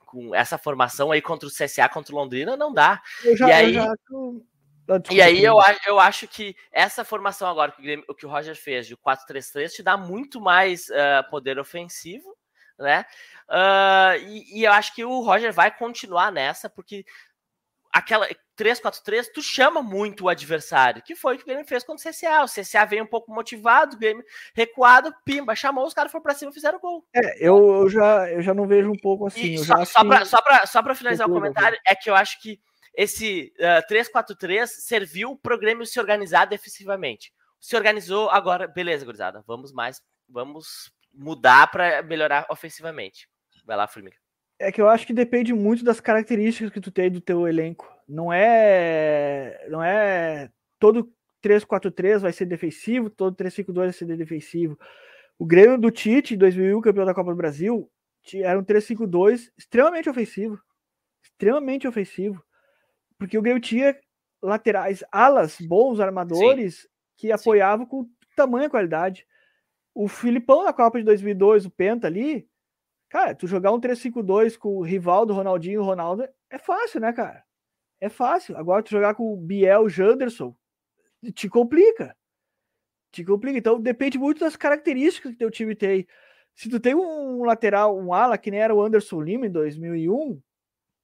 [0.00, 3.00] com essa formação aí contra o CSA, contra o Londrina, não dá.
[3.36, 3.94] Já, e aí, já...
[4.88, 8.28] Ah, e aí eu, eu acho que essa formação agora que o, Grêmio, que o
[8.28, 12.36] Roger fez de 4-3-3 te dá muito mais uh, poder ofensivo,
[12.78, 13.04] né?
[13.48, 17.04] Uh, e, e, eu acho que o Roger vai continuar nessa, porque
[17.92, 22.08] aquela 3-4-3, tu chama muito o adversário, que foi o que o Grêmio fez contra
[22.08, 22.42] o CSA.
[22.42, 26.34] O CSA veio um pouco motivado, o Grêmio recuado, pimba, chamou, os caras foram pra
[26.34, 27.06] cima e fizeram gol.
[27.14, 29.56] É, eu, eu, já, eu já não vejo um pouco assim.
[29.58, 32.60] só, só, pra, só, pra, só pra finalizar o comentário, é que eu acho que
[32.94, 37.32] esse uh, 3-4-3 serviu pro Grêmio se organizar defensivamente.
[37.60, 43.28] Se organizou, agora, beleza, gurizada, vamos mais, vamos mudar para melhorar ofensivamente.
[43.64, 44.16] Vai lá, Formiga.
[44.58, 47.92] É que eu acho que depende muito das características que tu tem do teu elenco.
[48.08, 54.78] Não é, não é todo 3-4-3 vai ser defensivo, todo 3-5-2 vai ser defensivo.
[55.38, 57.90] O Grêmio do Tite, 2001, campeão da Copa do Brasil,
[58.34, 60.58] era um 3-5-2 extremamente ofensivo.
[61.22, 62.42] Extremamente ofensivo.
[63.18, 63.96] Porque o Grêmio tinha
[64.42, 66.88] laterais, alas, bons armadores Sim.
[67.16, 67.90] que apoiavam Sim.
[67.90, 69.26] com tamanha qualidade.
[69.98, 72.46] O Filipão na Copa de 2002, o Penta ali,
[73.08, 77.42] cara, tu jogar um 3-5-2 com o Rivaldo, Ronaldinho e Ronaldo é fácil, né, cara?
[77.98, 78.58] É fácil.
[78.58, 80.54] Agora tu jogar com o Biel, Janderson,
[81.34, 82.14] te complica.
[83.10, 83.56] Te complica.
[83.56, 86.06] Então depende muito das características que teu time tem.
[86.54, 90.38] Se tu tem um lateral, um ala, que nem era o Anderson Lima em 2001,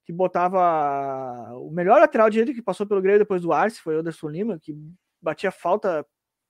[0.05, 4.01] que botava o melhor lateral direito que passou pelo Grêmio depois do Arce, foi o
[4.01, 4.75] Anderson Lima, que
[5.19, 6.05] batia falta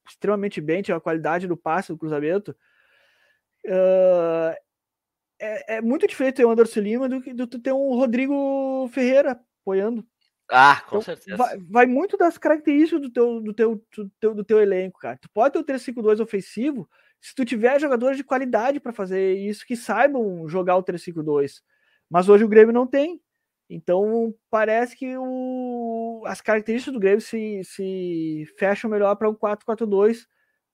[0.07, 2.55] extremamente bem, tinha a qualidade do passe, do cruzamento.
[3.65, 4.55] Uh,
[5.39, 9.39] é, é, muito diferente ter o Anderson Lima do que do, ter um Rodrigo Ferreira
[9.61, 10.05] apoiando.
[10.49, 11.37] Ah, com então, certeza.
[11.37, 15.17] Vai, vai, muito das características do teu, do, teu, do, teu, do teu elenco, cara.
[15.17, 16.89] Tu pode ter o 3-5-2 ofensivo
[17.19, 21.61] se tu tiver jogadores de qualidade para fazer isso, que saibam jogar o 3-5-2.
[22.09, 23.21] Mas hoje o Grêmio não tem.
[23.69, 30.27] Então parece que o, as características do Grêmio se, se fecham melhor para um 4-4-2,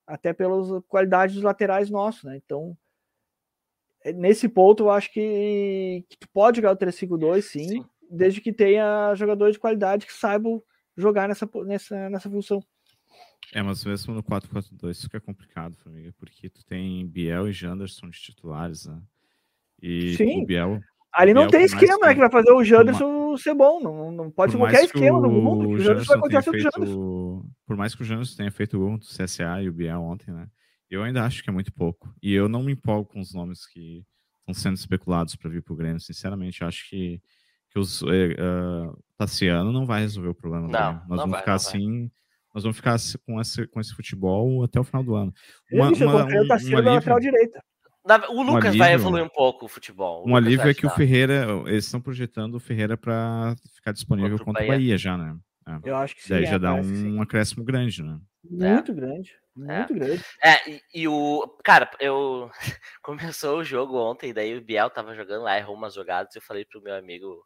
[0.05, 2.37] até pelas qualidades dos laterais nossos, né?
[2.43, 2.75] Então,
[4.03, 8.41] é, nesse ponto, eu acho que, que tu pode jogar o 3-5-2, sim, sim, desde
[8.41, 10.61] que tenha jogadores de qualidade que saibam
[10.97, 12.63] jogar nessa, nessa, nessa função.
[13.53, 18.19] É, mas mesmo no 4-4-2 fica complicado, família, porque tu tem Biel e Janderson de
[18.19, 19.01] titulares, né?
[19.81, 20.43] E Sim.
[20.43, 20.81] o Biel.
[21.13, 22.13] Ali não tem esquema, né?
[22.13, 23.81] Que vai fazer o Janderson ser bom.
[23.81, 25.67] Não, não pode ser qualquer esquema no mundo.
[25.67, 27.45] O, o Janderson vai continuar sendo o Janderson.
[27.65, 30.31] Por mais que o Janderson tenha feito o gol do CSA e o Biel ontem,
[30.31, 30.47] né?
[30.89, 32.13] Eu ainda acho que é muito pouco.
[32.21, 34.03] E eu não me empolgo com os nomes que
[34.39, 35.99] estão sendo especulados para vir para o Grêmio.
[35.99, 37.21] Sinceramente, eu acho que,
[37.69, 38.07] que os, uh,
[39.17, 40.67] Tassiano não vai resolver o problema.
[40.67, 42.01] Não, Nós não vamos vai, ficar assim.
[42.01, 42.11] Vai.
[42.55, 45.31] Nós vamos ficar com esse, com esse futebol até o final do ano.
[45.71, 47.63] Uma, Isso, uma, um, o Tassiano um lateral direita.
[48.29, 50.23] O Lucas um alívio, vai evoluir um pouco o futebol.
[50.25, 54.37] O um alívio é que o Ferreira, eles estão projetando o Ferreira para ficar disponível
[54.37, 54.79] contra, contra o Bahia.
[54.79, 55.37] Bahia já, né?
[55.67, 55.89] É.
[55.89, 56.29] Eu acho que sim.
[56.29, 57.21] Daí é, já dá um sim.
[57.21, 58.19] acréscimo grande, né?
[58.43, 58.95] Muito é.
[58.95, 59.35] grande.
[59.55, 59.85] Muito é.
[59.85, 60.25] grande.
[60.43, 61.47] É, e, e, o.
[61.63, 62.49] Cara, eu.
[63.03, 66.35] Começou o jogo ontem, daí o Biel tava jogando lá, errou umas jogadas.
[66.35, 67.43] Eu falei pro meu amigo.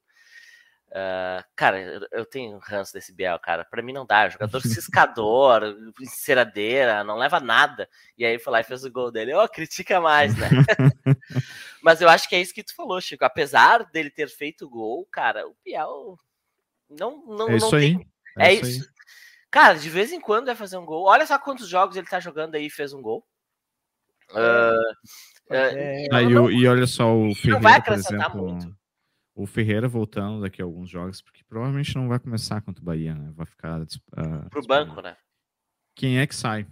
[0.94, 3.66] Uh, cara, eu tenho ranço desse Biel, cara.
[3.66, 4.30] Pra mim não dá.
[4.30, 7.90] Jogador ciscador, enceradeira, não leva nada.
[8.16, 9.34] E aí foi lá e fez o gol dele.
[9.34, 10.50] Ó, oh, critica mais, né?
[11.82, 13.26] Mas eu acho que é isso que tu falou, Chico.
[13.26, 16.20] Apesar dele ter feito o gol, cara, o Biel
[16.88, 17.98] não, não, é isso não aí.
[17.98, 18.08] tem.
[18.38, 18.84] É, é isso.
[18.84, 18.94] Aí.
[19.50, 21.06] Cara, de vez em quando vai fazer um gol.
[21.06, 23.26] Olha só quantos jogos ele tá jogando aí e fez um gol.
[24.32, 26.08] Uh, é.
[26.08, 28.48] uh, não, e, olha só o Ferreira, por exemplo.
[28.48, 28.83] Muito.
[29.36, 33.16] O Ferreira voltando daqui a alguns jogos, porque provavelmente não vai começar contra o Bahia,
[33.16, 33.32] né?
[33.36, 33.82] Vai ficar.
[33.82, 35.18] Uh, Pro banco, né?
[35.96, 36.68] Quem é que sai?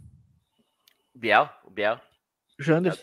[1.15, 1.49] Biel?
[1.63, 1.99] O Biel?
[2.59, 3.01] Janderson.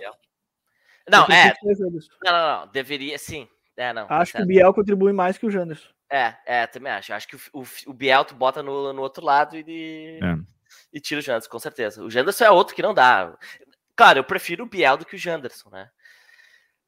[1.08, 1.54] Não, é.
[1.62, 2.68] Não, não, não.
[2.68, 3.48] Deveria, sim.
[3.76, 5.88] É, não, tá acho tá que o Biel contribui mais que o Janderson.
[6.10, 7.12] É, é, também acho.
[7.12, 10.38] Acho que o, o, o Biel tu bota no, no outro lado e, é.
[10.92, 12.02] e tira o Janderson, com certeza.
[12.02, 13.36] O Janderson é outro que não dá.
[13.94, 15.90] Claro, eu prefiro o Biel do que o Janderson, né?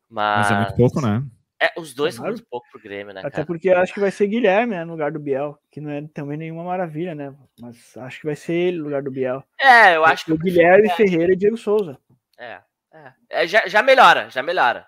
[0.09, 1.25] Mas, Mas é muito pouco, né?
[1.63, 2.33] É, os dois claro.
[2.33, 3.21] são muito pouco pro Grêmio, né?
[3.21, 3.47] Até cara?
[3.47, 6.39] porque acho que vai ser Guilherme né, no lugar do Biel, que não é também
[6.39, 7.35] nenhuma maravilha, né?
[7.61, 9.45] Mas acho que vai ser ele no lugar do Biel.
[9.61, 10.33] É, eu acho que.
[10.33, 11.99] O Guilherme, Ferreira e Diego Souza.
[12.39, 12.61] É,
[12.95, 13.13] é.
[13.29, 14.87] é já, já melhora, já melhora.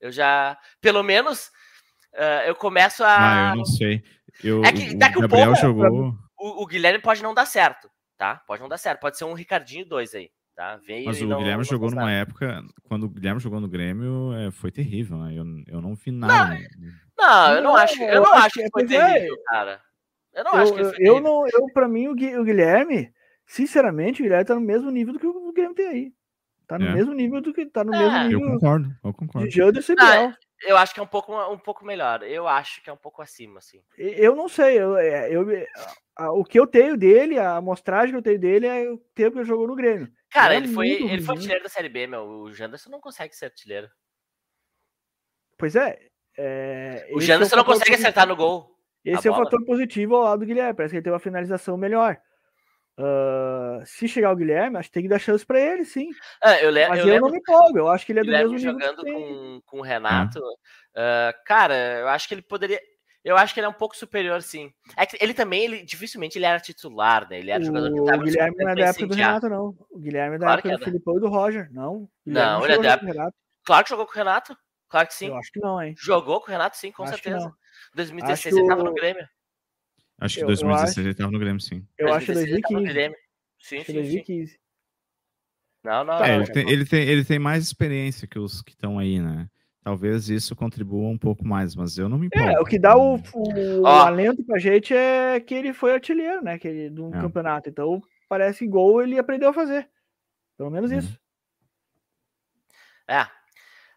[0.00, 0.58] Eu já.
[0.80, 1.46] Pelo menos
[2.14, 3.50] uh, eu começo a.
[3.50, 4.02] Ah, eu não sei.
[4.42, 6.14] Eu, é que daqui o Gabriel pouco, jogou.
[6.36, 8.36] O, o, Guilherme pode não dar certo, tá?
[8.46, 9.00] Pode não dar certo.
[9.00, 10.30] Pode ser um Ricardinho 2 aí.
[10.60, 10.76] Tá?
[10.76, 14.34] Veio Mas o não, Guilherme não jogou numa época, quando o Guilherme jogou no Grêmio,
[14.34, 15.32] é, foi terrível, né?
[15.32, 16.54] Eu, eu não vi nada.
[17.18, 19.80] Não, não eu não acho, eu não acho que foi terrível, cara.
[20.34, 23.10] Eu não eu, acho que foi eu não, eu para mim o Guilherme,
[23.46, 26.12] sinceramente, o Guilherme tá no mesmo nível do que o Guilherme tem aí.
[26.68, 26.92] Tá no é.
[26.92, 27.98] mesmo nível do que tá no é.
[27.98, 28.40] mesmo nível.
[28.40, 29.48] Eu concordo, eu concordo.
[29.48, 30.34] De e Biel.
[30.62, 32.22] Eu acho que é um pouco, um pouco melhor.
[32.22, 33.80] Eu acho que é um pouco acima, assim.
[33.96, 34.78] Eu não sei.
[34.78, 35.46] Eu, é, eu,
[36.14, 39.32] a, o que eu tenho dele, a amostragem que eu tenho dele é o tempo
[39.32, 40.12] que ele jogou no Grêmio.
[40.30, 42.24] Cara, ele, ele foi, ele foi artilheiro da Série B, meu.
[42.24, 43.90] O Janderson não consegue ser artilheiro.
[45.58, 45.98] Pois é.
[46.38, 48.08] é o Janderson é não consegue positivo.
[48.08, 48.76] acertar no gol.
[49.04, 50.74] Esse é o fator positivo ao lado do Guilherme.
[50.74, 52.20] Parece que ele tem uma finalização melhor.
[52.98, 56.10] Uh, se chegar o Guilherme, acho que tem que dar chance para ele, sim.
[56.44, 58.52] É, eu, Mas eu, eu não me empolgo, eu acho que ele é do Guilherme
[58.52, 60.38] mesmo jogando com, com o Renato.
[60.38, 62.78] Uh, cara, eu acho que ele poderia.
[63.22, 64.72] Eu acho que ele é um pouco superior, sim.
[64.96, 67.38] É que ele também, ele dificilmente ele era titular, né?
[67.38, 69.76] Ele era o jogador que tava O Guilherme não é da época do Renato, não.
[69.90, 71.72] O Guilherme é da claro época do é Filipão e do Roger.
[71.72, 72.08] Não.
[72.24, 73.34] Não, ele é da época.
[73.64, 74.56] Claro que jogou com o Renato.
[74.88, 75.28] Claro que sim.
[75.28, 75.94] Eu acho que não, hein?
[75.98, 77.52] Jogou com o Renato, sim, com acho certeza.
[77.94, 79.28] 2016 ele tava no Grêmio.
[80.18, 81.86] Acho que 2016 eu ele tava no Grêmio, sim.
[81.98, 83.14] Eu acho que 2015.
[83.58, 84.58] Sim, sim, 2015.
[85.84, 86.24] Não, não.
[86.24, 89.48] É, ele, tem, ele, tem, ele tem mais experiência que os que estão aí, né?
[89.82, 92.48] Talvez isso contribua um pouco mais, mas eu não me importo.
[92.48, 93.86] É, o que dá o, o, oh.
[93.86, 96.58] alento pra gente é que ele foi artilheiro, né?
[96.58, 97.20] Que ele, do é.
[97.20, 97.70] campeonato.
[97.70, 99.88] Então, parece gol ele aprendeu a fazer.
[100.58, 100.98] Pelo menos uhum.
[100.98, 101.18] isso.
[103.08, 103.22] É.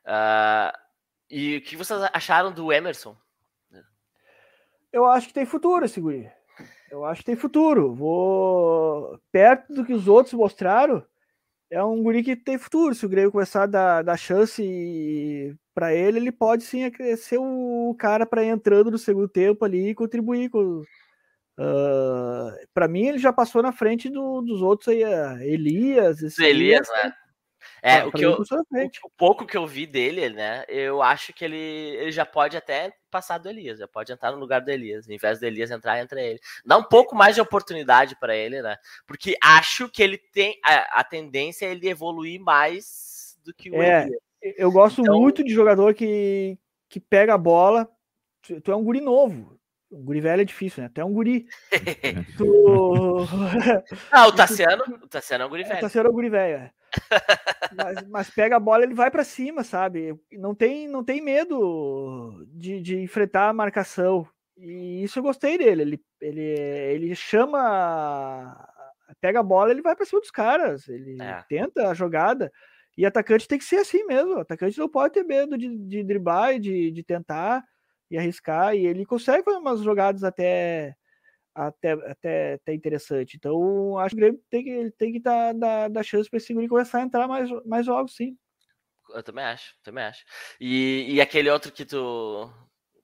[0.06, 0.78] Uh,
[1.30, 3.18] e o que vocês acharam do Emerson?
[4.92, 6.32] Eu acho que tem futuro esse guri.
[6.90, 7.94] Eu acho que tem futuro.
[7.94, 11.04] Vou perto do que os outros mostraram
[11.74, 12.94] é um guri que tem futuro.
[12.94, 17.96] Se o Grêmio começar a dar, dar chance para ele, ele pode sim ser o
[17.98, 20.84] cara para entrando no segundo tempo ali e contribuir com.
[21.60, 25.04] Uh, para mim, ele já passou na frente do, dos outros aí,
[25.42, 26.22] Elias.
[26.40, 27.14] Elias, né?
[27.86, 30.64] É, ah, o, que eu, o, pouco que eu vi dele, né?
[30.70, 34.40] Eu acho que ele, ele já pode até passar do Elias, já pode entrar no
[34.40, 36.40] lugar do Elias, em vez do Elias entrar entre ele.
[36.66, 38.78] Dá um pouco mais de oportunidade para ele, né?
[39.06, 43.84] Porque acho que ele tem a, a tendência é ele evoluir mais do que o
[43.84, 44.22] é, Elias.
[44.42, 45.20] Eu gosto então...
[45.20, 47.90] muito de jogador que, que pega a bola.
[48.42, 49.60] Tu, tu é um guri novo.
[49.94, 50.88] O guri velho é difícil, né?
[50.88, 51.46] Até um guri.
[52.38, 53.28] tu...
[54.12, 55.78] Ah, o Tassiano, o Tassiano é um guri velho.
[55.78, 56.72] O Tassiano é um guri velho, é
[57.76, 60.20] mas, mas, pega a bola, ele vai para cima, sabe?
[60.32, 64.28] Não tem, não tem medo de, de enfrentar a marcação.
[64.58, 65.82] E isso eu gostei dele.
[65.82, 68.68] Ele, ele, ele chama,
[69.22, 70.88] pega a bola, ele vai para cima dos caras.
[70.88, 71.44] Ele é.
[71.48, 72.52] tenta a jogada.
[72.96, 74.36] E atacante tem que ser assim mesmo.
[74.36, 77.64] O atacante não pode ter medo de, de driblar e de, de tentar
[78.10, 78.76] e arriscar.
[78.76, 80.96] E ele consegue fazer umas jogadas até
[81.56, 83.38] até, até, até interessante.
[83.38, 86.54] Então, acho que o Grêmio tem que, tem que dar, dar, dar chance para esse
[86.54, 88.38] Grêmio começar a entrar mais, mais jogos, sim.
[89.10, 90.24] Eu também acho, também acho.
[90.60, 92.50] E, e aquele outro que tu,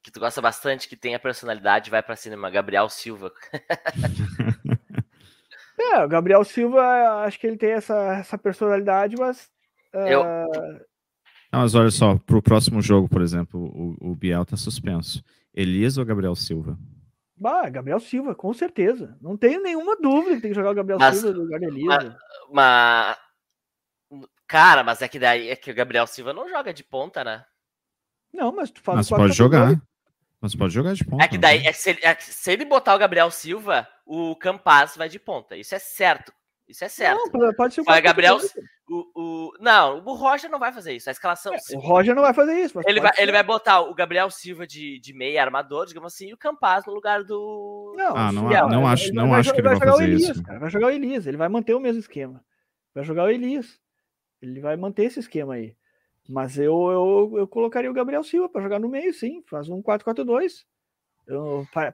[0.02, 3.32] que tu gosta bastante, que tem a personalidade, vai para cinema, Gabriel Silva.
[5.78, 9.52] é, o Gabriel Silva, acho que ele tem essa, essa personalidade, mas.
[9.94, 10.22] Eu...
[10.22, 10.89] Uh...
[11.52, 15.24] Não, mas olha só, pro próximo jogo, por exemplo, o, o Biel tá suspenso.
[15.54, 16.78] Elias ou Gabriel Silva?
[17.36, 19.18] Bah, Gabriel Silva, com certeza.
[19.22, 21.66] Não tenho nenhuma dúvida que tem que jogar o Gabriel mas, Silva no lugar de
[21.66, 22.18] Elisa.
[22.52, 23.18] Mas,
[24.12, 27.24] mas, cara, mas é que daí é que o Gabriel Silva não joga de ponta,
[27.24, 27.44] né?
[28.34, 29.82] Não, mas tu fala Mas pode jogar.
[30.42, 31.24] Mas pode jogar de ponta.
[31.24, 31.70] É que daí, né?
[31.70, 35.58] é, se, ele, é, se ele botar o Gabriel Silva, o Campaz vai de ponta.
[35.58, 36.32] Isso é certo.
[36.70, 37.36] Isso é certo.
[37.36, 38.38] Não, pode ser o Vai, Gabriel.
[38.88, 41.10] O, o, não, o Roger não vai fazer isso.
[41.10, 41.52] A escalação.
[41.52, 42.80] É, o Roger não vai fazer isso.
[42.86, 46.34] ele, vai, ele vai botar o Gabriel Silva de, de meia armador, digamos assim, e
[46.34, 47.96] o Campaz no lugar do.
[47.98, 50.30] Não, ah, não, não, não acho, não vai, acho que ele vai, vai fazer Elias,
[50.30, 50.44] isso.
[50.44, 51.26] Cara, vai jogar o Elias.
[51.26, 52.44] Ele vai manter o mesmo esquema.
[52.94, 53.80] Vai jogar o Elias.
[54.40, 55.76] Ele vai manter esse esquema aí.
[56.28, 59.44] Mas eu, eu, eu colocaria o Gabriel Silva para jogar no meio, sim.
[59.50, 60.66] Faz um 4-4-2.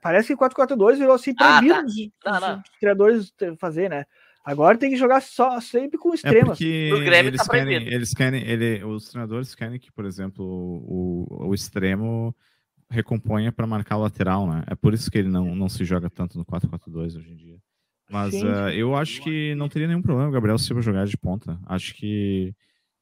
[0.02, 1.74] Parece que 4-4-2 virou assim proibido
[2.24, 2.62] ah, tá.
[2.62, 4.04] os, treinadores fazer, né?
[4.46, 6.42] Agora tem que jogar só sempre com extremos.
[6.42, 10.44] É porque Grêmio eles, tá querem, eles querem, ele, os treinadores querem que, por exemplo,
[10.46, 12.32] o, o extremo
[12.88, 14.62] recomponha para marcar o lateral, né?
[14.68, 17.58] É por isso que ele não, não se joga tanto no 4-4-2 hoje em dia.
[18.08, 21.58] Mas uh, eu acho que não teria nenhum problema o Gabriel Silva jogar de ponta.
[21.66, 22.54] Acho que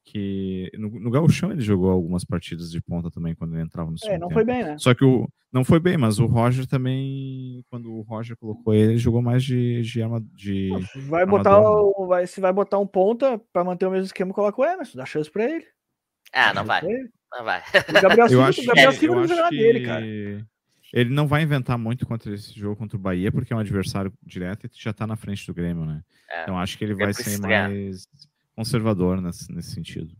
[0.04, 3.98] que no, no Gauchão ele jogou algumas partidas de ponta também quando ele entrava no
[3.98, 4.38] segundo É, não tempo.
[4.40, 4.76] foi bem, né?
[4.78, 8.92] Só que o não foi bem, mas o Roger também, quando o Roger colocou ele,
[8.92, 10.00] ele jogou mais de de,
[10.34, 10.70] de
[11.08, 14.60] vai botar o, vai se vai botar um ponta para manter o mesmo esquema, coloca
[14.60, 15.64] o Emerson, dá chance para ele.
[16.32, 16.82] Ah, não vai.
[16.82, 17.62] Não vai.
[17.88, 20.04] O Gabriel Silva, eu acho, o Gabriel Silva é, jogar dele, cara.
[20.92, 24.12] Ele não vai inventar muito contra esse jogo contra o Bahia, porque é um adversário
[24.22, 26.02] direto e já tá na frente do Grêmio, né?
[26.30, 28.06] É, então acho que ele vai ser mais
[28.54, 30.14] conservador nesse, nesse sentido.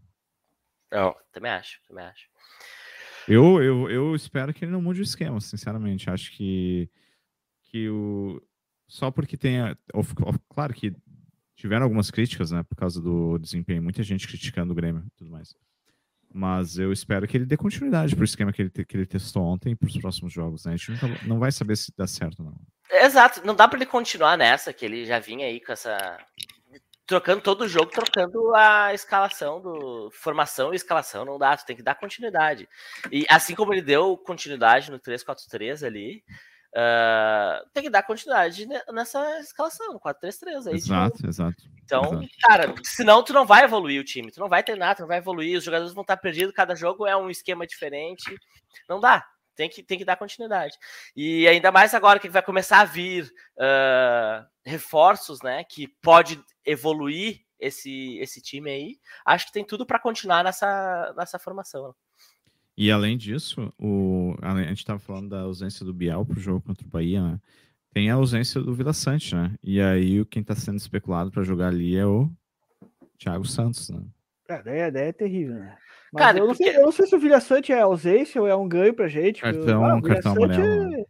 [0.91, 2.29] Eu também acho, também acho.
[3.27, 6.11] Eu, eu, eu espero que ele não mude o esquema, sinceramente.
[6.11, 6.91] Acho que,
[7.65, 8.41] que o.
[8.87, 9.59] Só porque tem.
[10.51, 10.95] Claro que
[11.57, 12.63] tiveram algumas críticas, né?
[12.63, 15.55] Por causa do desempenho, muita gente criticando o Grêmio e tudo mais.
[16.33, 19.45] Mas eu espero que ele dê continuidade para o esquema que ele, que ele testou
[19.45, 20.65] ontem para os próximos jogos.
[20.65, 20.75] Né?
[20.75, 22.55] A gente nunca, não vai saber se dá certo não.
[22.91, 26.19] Exato, não dá para ele continuar nessa, que ele já vinha aí com essa
[27.07, 31.77] trocando todo o jogo, trocando a escalação do formação e escalação, não dá, tu tem
[31.77, 32.69] que dar continuidade.
[33.11, 36.25] E assim como ele deu continuidade no 3-4-3 ali,
[36.75, 40.73] uh, tem que dar continuidade nessa escalação, no 4-3-3.
[40.73, 41.29] Exato, tipo...
[41.29, 41.65] exato.
[41.85, 42.29] Então, exato.
[42.41, 45.19] cara, senão tu não vai evoluir o time, tu não vai treinar, tu não vai
[45.19, 48.35] evoluir, os jogadores vão estar perdidos, cada jogo é um esquema diferente,
[48.89, 49.27] não dá.
[49.55, 50.77] Tem que, tem que dar continuidade.
[51.15, 55.65] E ainda mais agora que vai começar a vir uh, reforços, né?
[55.65, 58.99] Que pode evoluir esse, esse time aí.
[59.25, 61.95] Acho que tem tudo para continuar nessa, nessa formação.
[62.77, 66.61] E além disso, o, a gente estava falando da ausência do Biel para o jogo
[66.61, 67.41] contra o Bahia, né?
[67.93, 69.55] Tem a ausência do Vila Sante, né?
[69.63, 72.29] E aí quem está sendo especulado para jogar ali é o
[73.17, 74.03] Thiago Santos, né?
[74.49, 75.79] É, a ideia, a ideia é terrível, né?
[76.13, 76.65] Mas Cara, eu, não porque...
[76.65, 79.09] sei, eu não sei se o Vilha Sante é ausência ou é um ganho pra
[79.09, 79.41] gente.
[79.41, 80.95] Cartão, ah, cartão amarelo.
[80.95, 81.05] É...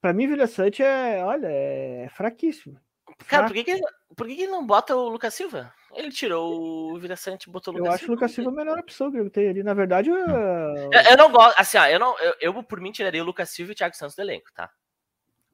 [0.00, 2.78] Pra mim, o Vilha Sante é, olha, é fraquíssimo.
[3.26, 3.82] Cara, por que, que, ele,
[4.16, 5.72] por que, que ele não bota o Lucas Silva?
[5.94, 7.92] Ele tirou o Vilha Sante e botou o Lucas Silva.
[7.92, 9.62] Eu acho o Lucas Silva a melhor opção que eu tenho ali.
[9.62, 10.16] Na verdade, eu...
[10.16, 13.50] Eu, eu não gosto, assim, ó, eu, não, eu, eu, por mim tiraria o Lucas
[13.50, 14.70] Silva e o Thiago Santos do elenco, tá?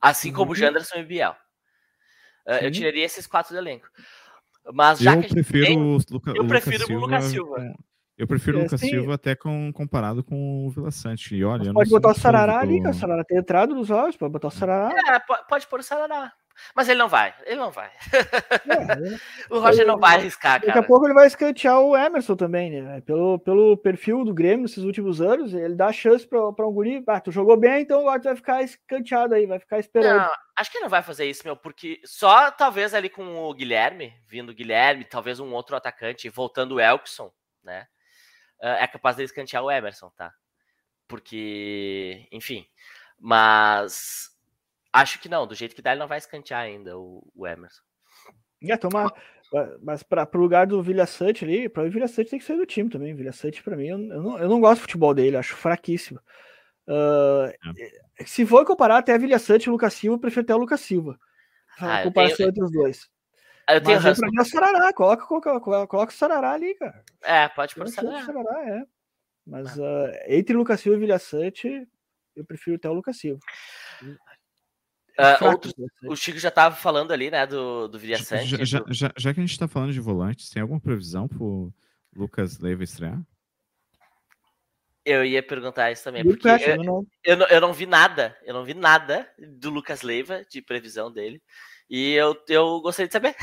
[0.00, 0.54] Assim como o uhum.
[0.54, 1.36] Janderson e o Biel.
[2.46, 3.88] Uh, eu tiraria esses quatro do elenco.
[4.72, 7.56] Mas já eu que prefiro tem, o Luca, eu prefiro o Lucas Silva.
[7.60, 7.74] É,
[8.18, 8.88] eu prefiro o Lucas Sim.
[8.88, 11.36] Silva até com, comparado com o Vila Sante.
[11.36, 14.32] E olha, pode botar o Sarará ali, que o Sarará tem entrado nos olhos, pode
[14.32, 14.94] botar o Sarará.
[15.14, 16.32] É, pode, pode pôr o Sarará.
[16.74, 17.90] Mas ele não vai, ele não vai.
[18.12, 18.16] É,
[19.50, 20.78] o Roger não vai arriscar, daqui cara.
[20.80, 23.00] Daqui a pouco ele vai escantear o Emerson também, né?
[23.02, 27.02] Pelo, pelo perfil do Grêmio nesses últimos anos, ele dá chance para um guri.
[27.06, 30.18] Ah, tu jogou bem, então agora tu vai ficar escanteado aí, vai ficar esperando.
[30.18, 33.54] Não, acho que ele não vai fazer isso, meu, porque só talvez ali com o
[33.54, 37.30] Guilherme, vindo o Guilherme, talvez um outro atacante, voltando o Elkson,
[37.62, 37.86] né?
[38.62, 40.32] Ah, é capaz de escantear o Emerson, tá?
[41.08, 42.66] Porque, enfim.
[43.18, 44.35] Mas
[44.96, 47.82] Acho que não, do jeito que dá, ele não vai escantear ainda o, o Emerson.
[48.62, 49.12] É, tomar.
[49.82, 52.56] Mas para o lugar do Vilha Sante ali, para o Vilha Sante tem que sair
[52.56, 53.14] do time também.
[53.14, 56.20] Vilha Sante, para mim, eu, eu, não, eu não gosto do futebol dele, acho fraquíssimo.
[56.88, 57.52] Uh,
[58.18, 58.24] é.
[58.24, 60.58] Se for comparar até a Vilha Sante e o Lucas Silva, eu prefiro até o
[60.58, 61.18] Lucas Silva.
[61.78, 62.48] Ah, a comparação tenho...
[62.48, 63.10] entre os dois.
[63.68, 66.74] Ah, eu tenho Mas pra mim é o Sarará, coloca, coloca, coloca, o Sarará ali,
[66.74, 67.04] cara.
[67.22, 68.24] É, pode pôr o Sarará.
[68.24, 68.82] Sarará é.
[69.46, 71.86] Mas uh, entre Lucas Silva e Vilha Sante,
[72.34, 73.40] eu prefiro até o Lucas Silva.
[75.18, 75.72] Uh, outro,
[76.04, 78.48] o Chico já estava falando ali, né, do, do Vilha Sante.
[78.48, 81.42] Já, já, já, já, que a gente está falando de volantes, tem alguma previsão para
[81.42, 81.72] o
[82.14, 83.18] Lucas Leiva estrear?
[85.04, 87.06] Eu ia perguntar isso também, porque eu, eu, não...
[87.24, 91.10] Eu, não, eu não vi nada, eu não vi nada do Lucas Leiva, de previsão
[91.10, 91.40] dele,
[91.88, 93.36] e eu, eu gostaria de saber.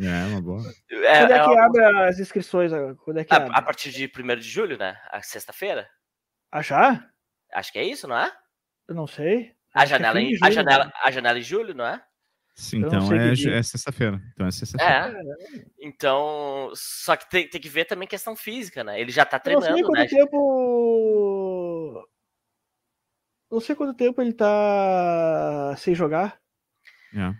[0.00, 0.62] É, uma boa.
[1.02, 1.66] É, Quando é, é que uma...
[1.66, 2.70] abre as inscrições?
[3.04, 3.50] Quando é que a, abre?
[3.52, 4.96] a partir de 1 de julho, né?
[5.10, 5.88] A sexta-feira.
[6.50, 7.10] Ah, já?
[7.52, 8.32] Acho que é isso, não é?
[8.86, 9.52] Eu não sei.
[9.74, 10.92] A janela, é em, julho, a, janela, né?
[11.02, 12.02] a janela em julho, não é?
[12.54, 14.20] Sim, então é, é sexta-feira.
[14.34, 15.18] Então é sexta-feira.
[15.18, 15.22] É.
[15.80, 19.00] Então, só que tem, tem que ver também questão física, né?
[19.00, 20.06] Ele já tá treinando, não sei quanto né?
[20.06, 22.08] tempo.
[23.50, 26.38] Não sei quanto tempo ele tá sem jogar.
[27.14, 27.34] É.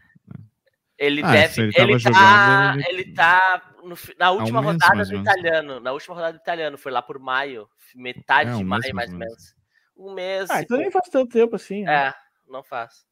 [0.96, 1.62] Ele ah, deve.
[1.62, 3.02] Ele, ele, tá, jogando, ele...
[3.02, 5.80] ele tá no, na última um rodada do italiano.
[5.80, 9.12] Na última rodada do italiano, foi lá por maio, metade é, um de maio, mais
[9.12, 9.61] ou menos
[10.02, 10.50] um mês.
[10.50, 11.84] Ah, então nem faz tanto tempo assim.
[11.84, 12.08] Né?
[12.08, 12.14] É,
[12.48, 13.04] não faz.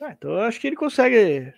[0.00, 1.52] Ah, então eu acho que ele consegue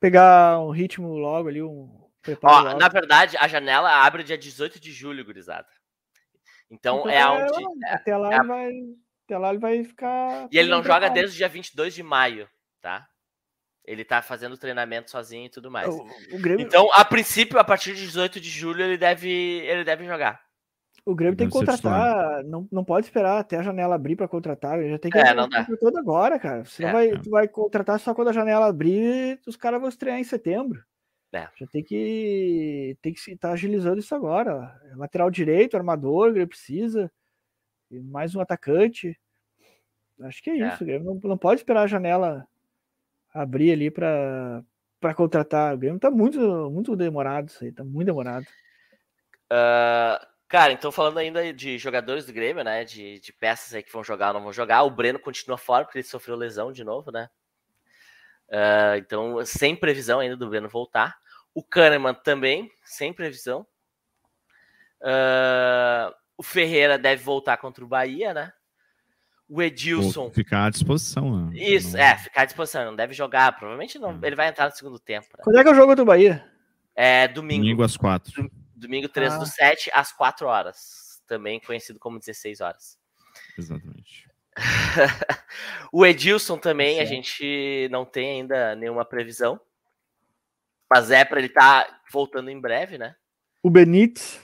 [0.00, 2.04] pegar um ritmo logo ali, um
[2.42, 2.78] Ó, logo.
[2.78, 5.68] na verdade, a janela abre dia 18 de julho, gurizada.
[6.70, 7.84] Então, então é onde.
[7.86, 8.72] É, até lá, é, ele vai,
[9.24, 10.48] até lá ele vai ficar.
[10.50, 12.48] E ele não joga desde o dia 22 de maio,
[12.80, 13.06] tá?
[13.84, 15.88] Ele tá fazendo treinamento sozinho e tudo mais.
[15.88, 16.64] O, o Grêmio...
[16.64, 20.42] Então, a princípio, a partir de 18 de julho, ele deve, ele deve jogar.
[21.06, 24.82] O Grêmio tem que contratar, não, não pode esperar até a janela abrir para contratar,
[24.82, 25.66] já tem que é, não dá.
[25.78, 26.64] todo agora, cara.
[26.64, 27.18] Você é, vai, é.
[27.18, 30.82] tu vai contratar só quando a janela abrir, os caras vão estrear em setembro.
[31.30, 31.46] É.
[31.56, 34.80] Já tem que tem que estar tá agilizando isso agora.
[34.96, 37.12] Lateral direito, armador, o Grêmio precisa,
[37.90, 39.18] mais um atacante.
[40.22, 40.68] Acho que é, é.
[40.68, 42.46] isso, o Grêmio não, não pode esperar a janela
[43.34, 44.62] abrir ali para
[44.98, 45.74] para contratar.
[45.74, 48.46] O Grêmio tá muito muito demorado isso aí, tá muito demorado.
[49.52, 52.84] Uh, Cara, então falando ainda de jogadores do Grêmio, né?
[52.84, 55.84] De, de peças aí que vão jogar ou não vão jogar, o Breno continua fora
[55.84, 57.28] porque ele sofreu lesão de novo, né?
[58.48, 61.16] Uh, então, sem previsão ainda do Breno voltar.
[61.54, 63.66] O Kahneman também, sem previsão.
[65.00, 68.52] Uh, o Ferreira deve voltar contra o Bahia, né?
[69.48, 70.30] O Edilson.
[70.30, 71.56] ficar à disposição, né?
[71.56, 72.00] Isso, não...
[72.02, 72.84] é, ficar à disposição.
[72.84, 73.52] Não deve jogar.
[73.52, 74.12] Provavelmente não.
[74.22, 74.26] É.
[74.26, 75.28] Ele vai entrar no segundo tempo.
[75.36, 75.44] Né?
[75.44, 76.44] Quando é que é o jogo contra o Bahia?
[76.94, 77.62] É domingo.
[77.62, 78.32] Domingo às quatro.
[78.34, 79.38] Domingo 13 ah.
[79.38, 81.22] do 7, às 4 horas.
[81.26, 82.98] Também conhecido como 16 horas.
[83.58, 84.28] Exatamente.
[85.92, 89.60] o Edilson também, a gente não tem ainda nenhuma previsão.
[90.90, 93.16] Mas é para ele estar tá voltando em breve, né?
[93.62, 94.40] O Benítez.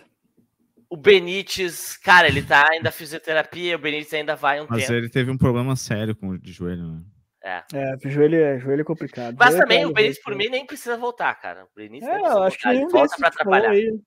[0.88, 4.94] O Benítez, cara, ele tá ainda fisioterapia, o Benítez ainda vai um Mas tempo.
[4.94, 7.02] ele teve um problema sério com o de joelho, né?
[7.42, 7.62] É.
[7.72, 9.36] É, joelho é, joelho é complicado.
[9.38, 11.64] Mas joelho também, o Benítez, por mim, nem precisa voltar, cara.
[11.64, 13.70] O Benítez é, eu acho que nenhum volta pra atrapalhar.
[13.70, 14.00] Aí,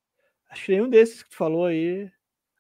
[0.53, 2.09] Acho que nenhum desses que tu falou aí.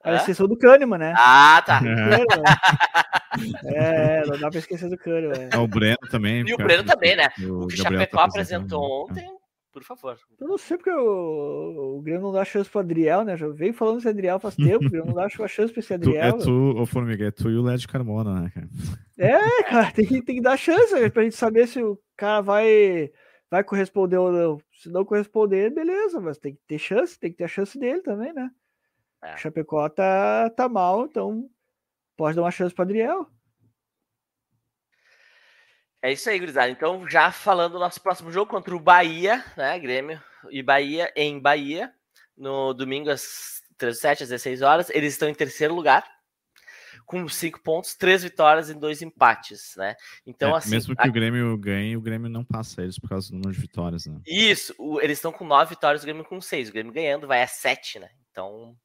[0.03, 1.13] A exceção do Kahneman, né?
[1.17, 1.79] Ah, tá.
[3.65, 5.49] É, não dá pra esquecer do Kahneman.
[5.51, 6.43] É o Breno também.
[6.47, 7.29] E o Breno também, né?
[7.39, 9.27] o O que o Gabriel Chapecó tá apresentou apresentando.
[9.31, 9.37] ontem,
[9.71, 10.17] por favor.
[10.39, 13.35] Eu não sei porque o, o Grêmio não dá chance pro Adriel, né?
[13.37, 16.15] Já veio falando desse Adriel faz tempo, o Grêmio não dá chance pra esse Tu,
[16.15, 16.37] é Adriel.
[16.37, 18.67] tu, ô Formiga, é tu e o Led Carmona, né, cara?
[19.17, 22.41] É, cara, tem que, tem que dar chance né, pra gente saber se o cara
[22.41, 23.09] vai,
[23.53, 24.61] vai corresponder ou não.
[24.81, 28.01] Se não corresponder, beleza, mas tem que ter chance, tem que ter a chance dele
[28.01, 28.49] também, né?
[29.21, 29.35] É.
[29.35, 31.47] O Chapecó tá, tá mal, então
[32.17, 33.29] pode dar uma chance pro Adriel.
[36.01, 36.71] É isso aí, gurizada.
[36.71, 39.77] Então, já falando do nosso próximo jogo contra o Bahia, né?
[39.77, 41.93] Grêmio e Bahia em Bahia,
[42.35, 44.89] no domingo às 17 às 16 horas.
[44.89, 46.03] Eles estão em terceiro lugar,
[47.05, 49.95] com cinco pontos, três vitórias e dois empates, né?
[50.25, 50.69] Então, É, assim.
[50.71, 53.53] mesmo que a- o Grêmio ganhe, o Grêmio não passa eles por causa do número
[53.53, 54.19] de vitórias, né?
[54.25, 56.69] Isso, o- eles estão com nove vitórias, o Grêmio com seis.
[56.69, 58.09] O Grêmio ganhando vai a sete, né?
[58.31, 58.75] Então,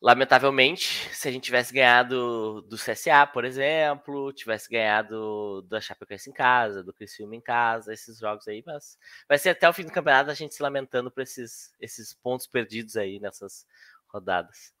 [0.00, 6.32] lamentavelmente, se a gente tivesse ganhado do CSA, por exemplo, tivesse ganhado da Chapecoense em
[6.32, 8.96] casa, do Criciúma em casa, esses jogos aí, mas
[9.28, 12.46] vai ser até o fim do campeonato a gente se lamentando por esses, esses pontos
[12.46, 13.66] perdidos aí nessas
[14.08, 14.72] rodadas.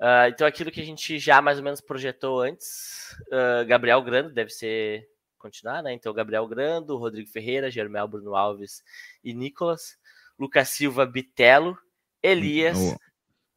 [0.00, 4.32] Ah, então, aquilo que a gente já mais ou menos projetou antes, ah, Gabriel Grando
[4.32, 5.92] deve ser continuar, né?
[5.92, 8.82] Então, Gabriel Grando, Rodrigo Ferreira, Germel Bruno Alves
[9.22, 9.98] e Nicolas,
[10.38, 11.76] Lucas Silva, Bitelo,
[12.22, 12.78] Elias.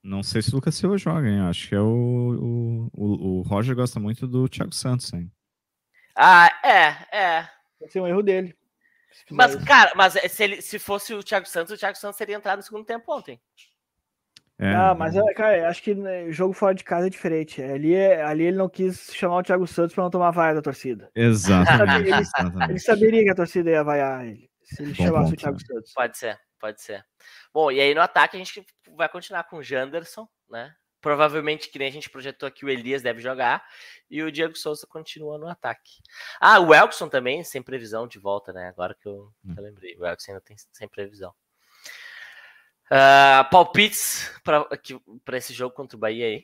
[0.02, 1.40] Não sei se o Lucas Silva joga, hein?
[1.42, 5.32] Acho que é o, o, o, o Roger gosta muito do Thiago Santos, hein?
[6.16, 7.50] Ah, é, é.
[7.80, 8.56] Vai ser um erro dele.
[9.32, 12.36] Mas, cara, mas é, se, ele, se fosse o Thiago Santos, o Thiago Santos teria
[12.36, 13.40] entrado no segundo tempo ontem.
[14.60, 17.62] É, Ah, mas é, cara, acho que né, jogo fora de casa é diferente.
[17.62, 20.62] Ali, é- ali ele não quis chamar o Thiago Santos pra não tomar vaia da
[20.62, 21.10] torcida.
[21.16, 22.10] Exatamente.
[22.10, 22.70] Ele- exatamente.
[22.72, 24.50] Ele saberia que a torcida ia vaiar ele.
[24.64, 25.64] Se ele Bom chamasse ponto, o Thiago né?
[25.68, 25.94] Santos.
[25.94, 27.04] Pode ser, pode ser.
[27.54, 30.74] Bom, e aí no ataque a gente vai continuar com o Janderson, né?
[31.02, 33.62] Provavelmente, que nem a gente projetou aqui, o Elias deve jogar.
[34.10, 36.00] E o Diego Souza continua no ataque.
[36.40, 38.70] Ah, o Elkson também, sem previsão de volta, né?
[38.70, 39.98] Agora que eu, que eu lembrei.
[39.98, 41.34] O Elkson ainda tem sem previsão.
[42.96, 46.44] Ah, palpites para esse jogo contra o Bahia aí.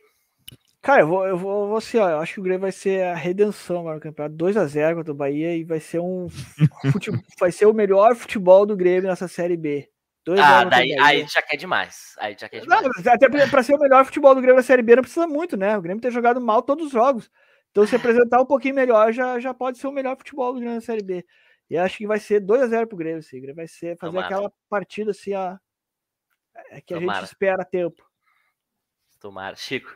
[0.81, 2.71] Cara, eu vou, eu vou, eu vou assim, ó, eu acho que o Grêmio vai
[2.71, 4.35] ser a redenção agora no campeonato.
[4.35, 6.27] 2x0 contra o Bahia e vai ser um
[6.91, 9.87] fute- vai ser o melhor futebol do Grêmio nessa série B.
[10.25, 12.15] 2 Ah, daí aí já quer demais.
[12.17, 12.81] Aí já quer demais.
[12.81, 15.27] Não, até pra pra ser o melhor futebol do Grêmio na Série B não precisa
[15.27, 15.77] muito, né?
[15.77, 17.29] O Grêmio tem jogado mal todos os jogos.
[17.71, 20.75] Então, se apresentar um pouquinho melhor, já, já pode ser o melhor futebol do Grêmio
[20.75, 21.23] na Série B.
[21.69, 23.37] E acho que vai ser 2x0 pro Grêmio, assim.
[23.37, 24.25] O Grêmio vai ser, fazer Tomara.
[24.25, 25.55] aquela partida assim, ó,
[26.69, 27.19] é, que a Tomara.
[27.21, 28.03] gente espera a tempo.
[29.19, 29.55] Tomara.
[29.55, 29.93] Chico.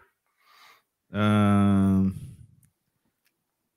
[1.12, 2.02] Ah,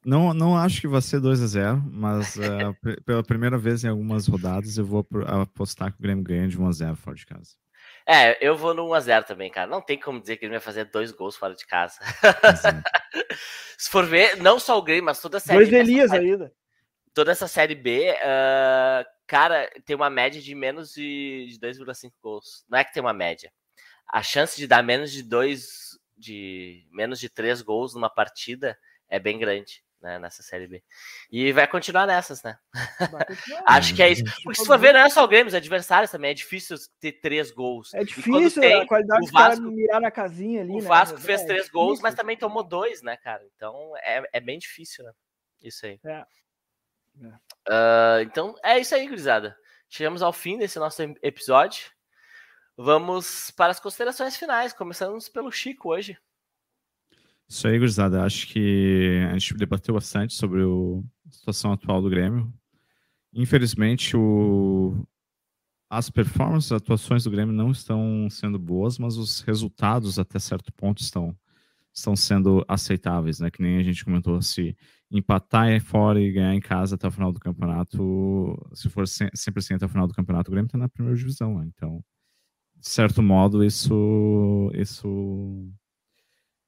[0.04, 2.36] não, não acho que vai ser 2 a 0 mas
[2.82, 6.58] pe- pela primeira vez em algumas rodadas eu vou apostar que o Grêmio ganha de
[6.60, 7.50] 1 a 0 fora de casa.
[8.08, 9.68] É, eu vou no 1x0 também, cara.
[9.68, 11.98] Não tem como dizer que ele vai fazer dois gols fora de casa.
[13.76, 16.52] Se for ver, não só o Grêmio, mas toda a série Dois Elias ainda.
[17.16, 22.62] Toda essa série B, ah, cara, tem uma média de menos de, de 2,5 gols.
[22.68, 23.50] Não é que tem uma média.
[24.06, 29.18] A chance de dar menos de dois, de menos de três gols numa partida é
[29.18, 30.84] bem grande, né, nessa série B.
[31.32, 32.58] E vai continuar nessas, né?
[32.98, 33.26] Continuar.
[33.64, 34.22] Acho que é isso.
[34.44, 36.32] Porque se for ver, não é só o Grêmio, os adversários também.
[36.32, 37.94] É difícil ter três gols.
[37.94, 40.82] É difícil tem, a qualidade o Vasco- mirar na casinha ali, O né?
[40.82, 42.02] Vasco É, fez é três gols, difícil.
[42.02, 43.42] mas também tomou dois, né, cara?
[43.56, 45.12] Então é, é bem difícil, né?
[45.62, 45.98] Isso aí.
[46.04, 46.22] É.
[47.68, 49.56] Ah, então é isso aí, gurizada.
[49.88, 51.84] Chegamos ao fim desse nosso episódio.
[52.76, 54.72] Vamos para as considerações finais.
[54.72, 56.16] Começamos pelo Chico hoje.
[57.48, 58.22] Isso aí, gurizada.
[58.24, 62.52] Acho que a gente debateu bastante sobre o- a situação atual do Grêmio.
[63.32, 65.06] Infelizmente, o-
[65.88, 70.72] as performances, as atuações do Grêmio não estão sendo boas, mas os resultados, até certo
[70.72, 71.36] ponto, estão,
[71.92, 73.50] estão sendo aceitáveis, né?
[73.50, 74.76] Que nem a gente comentou, se
[75.10, 79.30] empatar é fora e ganhar em casa até o final do campeonato, se for se-
[79.34, 81.66] sempre assim até o final do campeonato, o Grêmio está na primeira divisão, né?
[81.74, 82.02] Então,
[82.76, 85.08] de certo modo, isso, isso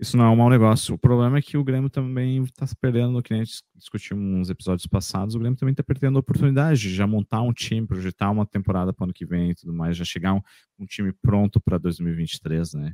[0.00, 0.94] isso não é um mau negócio.
[0.94, 4.48] O problema é que o Grêmio também está perdendo, que nem a gente discutiu nos
[4.48, 8.30] episódios passados, o Grêmio também está perdendo a oportunidade de já montar um time, projetar
[8.30, 10.40] uma temporada para o ano que vem e tudo mais, já chegar um,
[10.78, 12.92] um time pronto para 2023, né?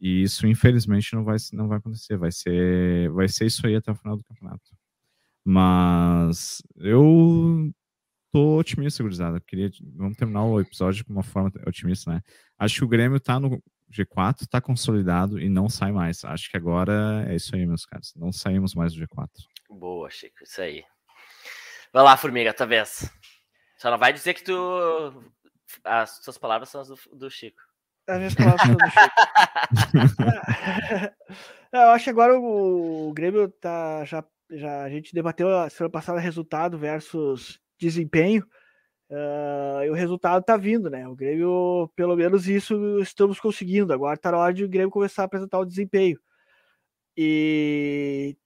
[0.00, 2.16] E isso, infelizmente, não vai, não vai acontecer.
[2.18, 4.62] Vai ser, vai ser isso aí até o final do campeonato.
[5.44, 7.72] Mas eu
[8.32, 9.40] tô otimista, gurizada.
[9.40, 12.22] Queria, vamos terminar o episódio de uma forma otimista, né?
[12.58, 16.24] Acho que o Grêmio tá no G4, tá consolidado e não sai mais.
[16.24, 18.12] Acho que agora é isso aí, meus caras.
[18.16, 19.28] Não saímos mais do G4.
[19.68, 20.42] Boa, Chico.
[20.42, 20.84] Isso aí.
[21.92, 23.10] Vai lá, Formiga, tua vez.
[23.78, 25.32] Só não vai dizer que tu.
[25.84, 27.60] As suas palavras são as do, do Chico.
[28.08, 28.66] As minhas palavras
[31.72, 34.82] Eu acho que agora o, o Grêmio tá já, já.
[34.82, 38.44] A gente debateu a semana passada resultado versus desempenho.
[39.10, 41.08] Uh, e o resultado tá vindo, né?
[41.08, 43.92] O Grêmio, pelo menos isso estamos conseguindo.
[43.92, 46.18] Agora tá na hora de o Grêmio começar a apresentar o desempenho.
[47.16, 48.36] E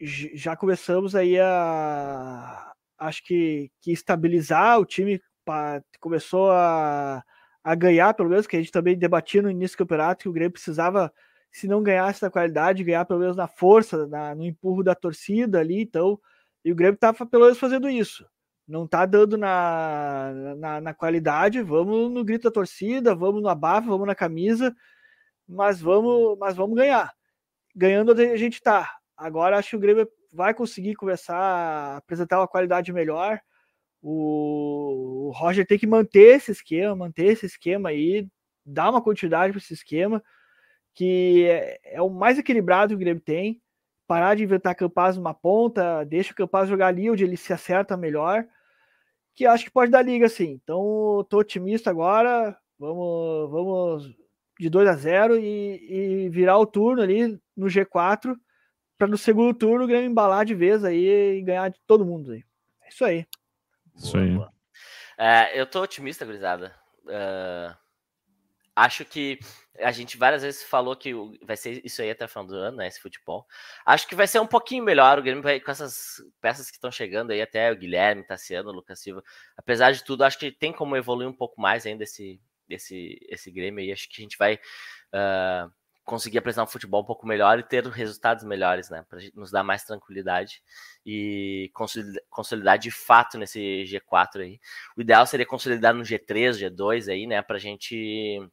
[0.00, 7.22] já começamos aí a acho que, que estabilizar o time pra, começou a,
[7.62, 10.32] a ganhar, pelo menos, que a gente também debatia no início do campeonato que o
[10.32, 11.12] Grêmio precisava,
[11.54, 15.60] se não ganhasse na qualidade, ganhar pelo menos na força, na, no empurro da torcida
[15.60, 16.20] ali, então,
[16.64, 18.26] e o Grêmio estava pelo menos fazendo isso.
[18.66, 23.86] Não tá dando na, na, na, qualidade, vamos no grito da torcida, vamos no abafa,
[23.86, 24.74] vamos na camisa,
[25.46, 27.12] mas vamos, mas vamos ganhar.
[27.76, 28.90] Ganhando a gente tá.
[29.16, 33.38] Agora acho que o Grêmio vai conseguir começar a apresentar uma qualidade melhor.
[34.02, 38.26] O, Roger tem que manter esse esquema, manter esse esquema aí,
[38.66, 40.20] dar uma continuidade para esse esquema,
[40.94, 43.60] que é, é, o mais equilibrado que o Grêmio tem.
[44.06, 47.96] Parar de inventar Campaz numa ponta, deixa o Campaz jogar ali onde ele se acerta
[47.96, 48.46] melhor,
[49.34, 50.60] que acho que pode dar liga sim.
[50.62, 52.56] Então, tô otimista agora.
[52.78, 54.16] Vamos, vamos
[54.60, 58.36] de 2 a 0 e, e virar o turno ali no G4
[58.98, 62.32] para no segundo turno o Grêmio embalar de vez aí e ganhar de todo mundo
[62.32, 62.44] aí.
[62.82, 63.26] É isso aí.
[63.96, 64.38] Isso aí.
[65.16, 66.74] É, eu tô otimista, gurizada.
[67.04, 67.74] Uh,
[68.74, 69.38] acho que
[69.78, 71.12] a gente várias vezes falou que
[71.42, 72.86] vai ser isso aí até o final do ano, né?
[72.86, 73.46] Esse futebol.
[73.84, 75.18] Acho que vai ser um pouquinho melhor.
[75.18, 79.22] O Grêmio com essas peças que estão chegando aí, até o Guilherme, Tassiano, Lucas Silva.
[79.56, 83.50] Apesar de tudo, acho que tem como evoluir um pouco mais ainda esse, esse, esse
[83.50, 83.92] Grêmio aí.
[83.92, 84.54] Acho que a gente vai.
[85.12, 85.70] Uh,
[86.04, 89.04] conseguir apresentar um futebol um pouco melhor e ter resultados melhores, né?
[89.08, 90.62] Para nos dar mais tranquilidade
[91.04, 91.70] e
[92.30, 94.60] consolidar, de fato nesse G4 aí.
[94.96, 97.40] O ideal seria consolidar no G3, G2 aí, né?
[97.40, 98.46] Para a gente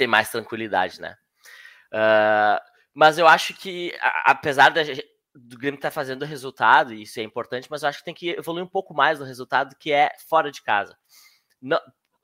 [0.00, 1.14] ter mais tranquilidade, né?
[1.92, 2.58] Uh,
[2.94, 3.94] mas eu acho que,
[4.24, 4.80] apesar da,
[5.34, 8.14] do Grêmio estar tá fazendo resultado, e isso é importante, mas eu acho que tem
[8.14, 10.96] que evoluir um pouco mais no resultado que é fora de casa.
[11.60, 11.78] Não,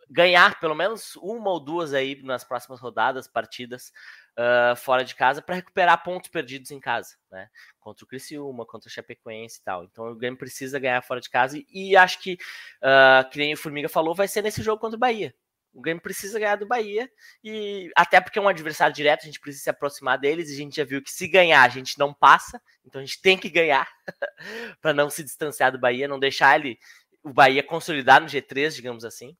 [0.08, 3.92] ganhar pelo menos uma ou duas aí nas próximas rodadas, partidas
[4.38, 7.50] uh, fora de casa, para recuperar pontos perdidos em casa, né?
[7.78, 9.84] Contra o Criciúma, contra o Chapecoense e tal.
[9.84, 12.38] Então o Grêmio precisa ganhar fora de casa e, e acho que,
[12.80, 15.34] uh, que nem o Formiga falou, vai ser nesse jogo contra o Bahia.
[15.76, 17.06] O Grêmio precisa ganhar do Bahia
[17.44, 20.56] e até porque é um adversário direto, a gente precisa se aproximar deles e a
[20.56, 23.50] gente já viu que se ganhar a gente não passa, então a gente tem que
[23.50, 23.86] ganhar
[24.80, 26.78] para não se distanciar do Bahia, não deixar ele
[27.22, 29.36] o Bahia consolidar no G3, digamos assim.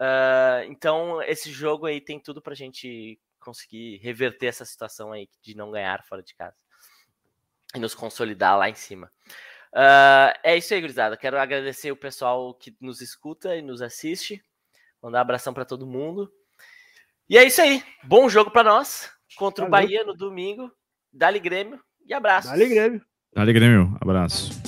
[0.00, 5.56] Uh, então, esse jogo aí tem tudo pra gente conseguir reverter essa situação aí de
[5.56, 6.56] não ganhar fora de casa
[7.74, 9.10] e nos consolidar lá em cima.
[9.72, 11.16] Uh, é isso aí, gurizada.
[11.16, 14.44] Quero agradecer o pessoal que nos escuta e nos assiste.
[15.06, 16.28] Mandar um abração para todo mundo.
[17.30, 17.80] E é isso aí.
[18.02, 19.68] Bom jogo para nós contra Valeu.
[19.68, 20.68] o Bahia no domingo.
[21.12, 22.48] Dali Grêmio e abraço.
[22.48, 23.00] Dali Grêmio.
[23.32, 23.96] Dali Grêmio.
[24.00, 24.65] Abraço.